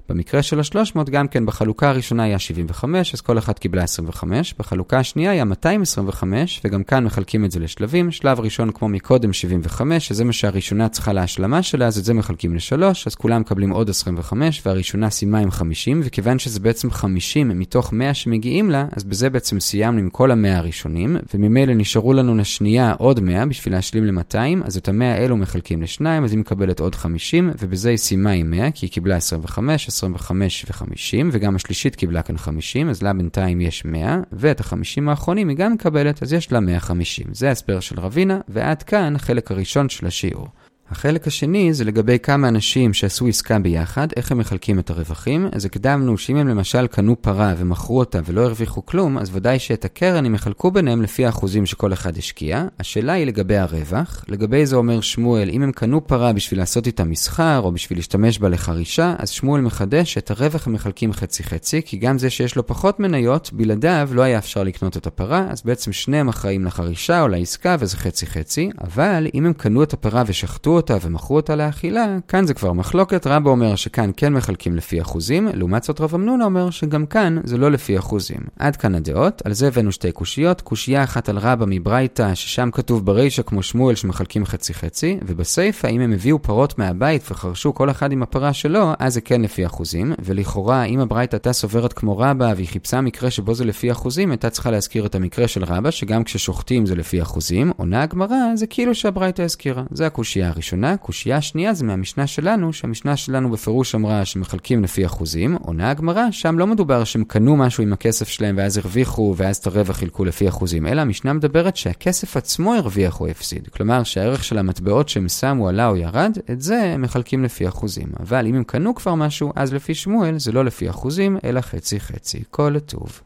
במקרה 0.09 0.43
של 0.43 0.59
ה-300, 0.59 1.09
גם 1.09 1.27
כן 1.27 1.45
בחלוקה 1.45 1.89
הראשונה 1.89 2.23
היה 2.23 2.39
75, 2.39 3.13
אז 3.13 3.21
כל 3.21 3.37
אחת 3.37 3.59
קיבלה 3.59 3.83
25. 3.83 4.53
בחלוקה 4.59 4.99
השנייה 4.99 5.31
היה 5.31 5.45
225, 5.45 6.61
וגם 6.63 6.83
כאן 6.83 7.03
מחלקים 7.03 7.45
את 7.45 7.51
זה 7.51 7.59
לשלבים. 7.59 8.11
שלב 8.11 8.39
ראשון 8.39 8.71
כמו 8.71 8.89
מקודם 8.89 9.33
75, 9.33 10.07
שזה 10.07 10.23
מה 10.23 10.33
שהראשונה 10.33 10.89
צריכה 10.89 11.13
להשלמה 11.13 11.63
שלה, 11.63 11.87
אז 11.87 11.97
את 11.97 12.05
זה 12.05 12.13
מחלקים 12.13 12.55
לשלוש, 12.55 13.07
אז 13.07 13.15
כולם 13.15 13.41
מקבלים 13.41 13.69
עוד 13.69 13.89
25, 13.89 14.61
והראשונה 14.65 15.09
סיימה 15.09 15.39
עם 15.39 15.51
50, 15.51 16.01
וכיוון 16.03 16.39
שזה 16.39 16.59
בעצם 16.59 16.91
50 16.91 17.59
מתוך 17.59 17.93
100 17.93 18.13
שמגיעים 18.13 18.69
לה, 18.69 18.85
אז 18.91 19.03
בזה 19.03 19.29
בעצם 19.29 19.59
סיימנו 19.59 19.99
עם 19.99 20.09
כל 20.09 20.31
ה-100 20.31 20.47
הראשונים, 20.47 21.17
וממילא 21.33 21.73
נשארו 21.73 22.13
לנו 22.13 22.35
לשנייה 22.35 22.93
עוד 22.97 23.19
100 23.19 23.45
בשביל 23.45 23.73
להשלים 23.73 24.05
ל-200, 24.05 24.65
אז 24.65 24.77
את 24.77 24.89
ה-100 24.89 25.03
האלו 25.03 25.37
מחלקים 25.37 25.81
לשניים, 25.81 26.23
אז 26.23 26.31
היא 26.31 26.39
מקבלת 26.39 26.79
עוד 26.79 26.95
50, 26.95 27.51
ובזה 27.59 27.89
היא 27.89 27.97
סיימה 27.97 28.31
עם 28.31 28.51
100, 28.51 28.71
כי 28.71 28.85
היא 28.85 28.91
קיבלה 28.91 29.15
25, 29.15 29.87
25 29.97 30.65
ו-50, 30.69 31.27
וגם 31.31 31.55
השלישית 31.55 31.95
קיבלה 31.95 32.21
כאן 32.21 32.37
50, 32.37 32.89
אז 32.89 33.03
לה 33.03 33.13
בינתיים 33.13 33.61
יש 33.61 33.85
100, 33.85 34.19
ואת 34.31 34.59
ה-50 34.61 35.09
האחרונים 35.09 35.49
היא 35.49 35.57
גם 35.57 35.73
מקבלת, 35.73 36.23
אז 36.23 36.33
יש 36.33 36.51
לה 36.51 36.59
150. 36.59 37.25
זה 37.31 37.49
ההסבר 37.49 37.79
של 37.79 37.99
רבינה, 37.99 38.39
ועד 38.47 38.83
כאן 38.83 39.15
החלק 39.15 39.51
הראשון 39.51 39.89
של 39.89 40.05
השיעור. 40.05 40.47
החלק 40.91 41.27
השני 41.27 41.73
זה 41.73 41.83
לגבי 41.83 42.19
כמה 42.19 42.47
אנשים 42.47 42.93
שעשו 42.93 43.27
עסקה 43.27 43.59
ביחד, 43.59 44.07
איך 44.15 44.31
הם 44.31 44.37
מחלקים 44.37 44.79
את 44.79 44.89
הרווחים. 44.89 45.47
אז 45.51 45.65
הקדמנו 45.65 46.17
שאם 46.17 46.37
הם 46.37 46.47
למשל 46.47 46.87
קנו 46.87 47.21
פרה 47.21 47.53
ומכרו 47.57 47.99
אותה 47.99 48.19
ולא 48.25 48.41
הרוויחו 48.41 48.85
כלום, 48.85 49.17
אז 49.17 49.29
ודאי 49.33 49.59
שאת 49.59 49.85
הקרן 49.85 50.25
הם 50.25 50.35
יחלקו 50.35 50.71
ביניהם 50.71 51.01
לפי 51.01 51.25
האחוזים 51.25 51.65
שכל 51.65 51.93
אחד 51.93 52.17
השקיע. 52.17 52.65
השאלה 52.79 53.13
היא 53.13 53.25
לגבי 53.25 53.57
הרווח. 53.57 54.25
לגבי 54.27 54.65
זה 54.65 54.75
אומר 54.75 55.01
שמואל, 55.01 55.49
אם 55.49 55.61
הם 55.61 55.71
קנו 55.71 56.07
פרה 56.07 56.33
בשביל 56.33 56.59
לעשות 56.59 56.87
איתה 56.87 57.03
מסחר 57.03 57.61
או 57.63 57.71
בשביל 57.71 57.99
להשתמש 57.99 58.39
בה 58.39 58.49
לחרישה, 58.49 59.15
אז 59.19 59.29
שמואל 59.29 59.61
מחדש 59.61 60.13
שאת 60.13 60.31
הרווח 60.31 60.67
הם 60.67 60.73
מחלקים 60.73 61.13
חצי 61.13 61.43
חצי, 61.43 61.81
כי 61.85 61.97
גם 61.97 62.17
זה 62.17 62.29
שיש 62.29 62.55
לו 62.55 62.67
פחות 62.67 62.99
מניות, 62.99 63.49
בלעדיו 63.53 64.09
לא 64.11 64.21
היה 64.21 64.37
אפשר 64.37 64.63
לקנות 64.63 64.97
את 64.97 65.07
הפרה, 65.07 65.47
אז 65.49 65.61
בעצם 65.65 65.93
שניהם 65.93 66.29
אחראים 66.29 66.65
לחרישה 66.65 67.21
או 67.21 67.27
לעסקה 67.27 67.75
וזה 67.79 67.97
חצי 67.97 68.25
חצי. 68.25 68.69
אבל 68.81 69.27
אם 69.33 69.45
הם 69.45 69.53
קנו 69.53 69.83
את 69.83 69.93
הפרה 69.93 70.23
ושחטו 70.27 70.76
אותה 70.77 70.97
ומכרו 71.01 71.35
אותה 71.35 71.55
לאכילה, 71.55 72.17
כאן 72.27 72.45
זה 72.45 72.53
כבר 72.53 72.73
מחלוקת. 72.73 73.27
רבא 73.27 73.49
אומר 73.49 73.75
שכאן 73.75 74.11
כן 74.17 74.33
מחלקים 74.33 74.75
לפי 74.75 75.01
אחוזים, 75.01 75.47
לעומת 75.53 75.83
זאת 75.83 76.01
רב 76.01 76.15
אמנונה 76.15 76.45
אומר 76.45 76.69
שגם 76.69 77.05
כאן 77.05 77.37
זה 77.43 77.57
לא 77.57 77.71
לפי 77.71 77.97
אחוזים. 77.99 78.39
עד 78.59 78.75
כאן 78.75 78.95
הדעות, 78.95 79.41
על 79.45 79.53
זה 79.53 79.67
הבאנו 79.67 79.91
שתי 79.91 80.11
קושיות, 80.11 80.61
קושייה 80.61 81.03
אחת 81.03 81.29
על 81.29 81.37
רבא 81.37 81.65
מברייתא, 81.67 82.35
ששם 82.35 82.69
כתוב 82.71 83.05
ברישא 83.05 83.41
כמו 83.41 83.63
שמואל 83.63 83.95
שמחלקים 83.95 84.45
חצי 84.45 84.73
חצי, 84.73 85.17
ובסיפא 85.25 85.87
אם 85.87 86.01
הם 86.01 86.13
הביאו 86.13 86.41
פרות 86.41 86.79
מהבית 86.79 87.31
וחרשו 87.31 87.73
כל 87.73 87.89
אחד 87.89 88.11
עם 88.11 88.23
הפרה 88.23 88.53
שלו, 88.53 88.91
אז 88.99 89.13
זה 89.13 89.21
כן 89.21 89.41
לפי 89.41 89.65
אחוזים, 89.65 90.13
ולכאורה 90.19 90.83
אם 90.83 90.99
הברייתא 90.99 91.35
הייתה 91.35 91.53
סוברת 91.53 91.93
כמו 91.93 92.17
רבא 92.17 92.53
והיא 92.55 92.67
חיפשה 92.67 93.01
מקרה 93.01 93.31
שבו 93.31 93.53
זה 93.53 93.65
לפי 93.65 93.91
אחוזים, 93.91 94.31
הייתה 94.31 94.49
צריכה 94.49 94.71
להזכיר 94.71 95.05
את 95.05 95.15
המקרה 95.15 95.47
של 95.47 95.63
רבא, 95.63 95.91
שגם 95.91 96.23
כששוחטים 96.23 96.85
זה 96.85 96.95
לפי 96.95 97.21
אחוזים, 97.21 97.71
עונה 97.77 98.01
הגמרא 98.03 98.55
זה 98.55 98.67
כאילו 98.67 98.95
שהברייתא 98.95 99.41
הזכירה. 99.41 99.83
זה 99.91 100.07
הקושייה 100.07 100.49
הראשונה. 100.49 100.66
קושייה 101.01 101.41
שנייה 101.41 101.73
זה 101.73 101.85
מהמשנה 101.85 102.27
שלנו, 102.27 102.73
שהמשנה 102.73 103.17
שלנו 103.17 103.51
בפירוש 103.51 103.95
אמרה 103.95 104.25
שמחלקים 104.25 104.83
לפי 104.83 105.05
אחוזים. 105.05 105.55
עונה 105.61 105.91
הגמרא, 105.91 106.31
שם 106.31 106.59
לא 106.59 106.67
מדובר 106.67 107.03
שהם 107.03 107.23
קנו 107.23 107.55
משהו 107.55 107.83
עם 107.83 107.93
הכסף 107.93 108.27
שלהם 108.27 108.55
ואז 108.57 108.77
הרוויחו 108.77 109.33
ואז 109.37 109.57
את 109.57 109.67
הרווח 109.67 109.95
חילקו 109.95 110.25
לפי 110.25 110.49
אחוזים, 110.49 110.87
אלא 110.87 111.01
המשנה 111.01 111.33
מדברת 111.33 111.77
שהכסף 111.77 112.37
עצמו 112.37 112.73
הרוויח 112.73 113.21
או 113.21 113.27
הפסיד. 113.27 113.67
כלומר 113.67 114.03
שהערך 114.03 114.43
של 114.43 114.57
המטבעות 114.57 115.09
שהם 115.09 115.29
שמו 115.29 115.69
עלה 115.69 115.87
או 115.87 115.95
ירד, 115.95 116.37
את 116.51 116.61
זה 116.61 116.83
הם 116.83 117.01
מחלקים 117.01 117.43
לפי 117.43 117.67
אחוזים. 117.67 118.07
אבל 118.19 118.47
אם 118.47 118.55
הם 118.55 118.63
קנו 118.63 118.95
כבר 118.95 119.15
משהו, 119.15 119.53
אז 119.55 119.73
לפי 119.73 119.95
שמואל 119.95 120.39
זה 120.39 120.51
לא 120.51 120.65
לפי 120.65 120.89
אחוזים, 120.89 121.37
אלא 121.43 121.61
חצי 121.61 121.99
חצי. 121.99 122.43
כל 122.49 122.75
הטוב. 122.75 123.21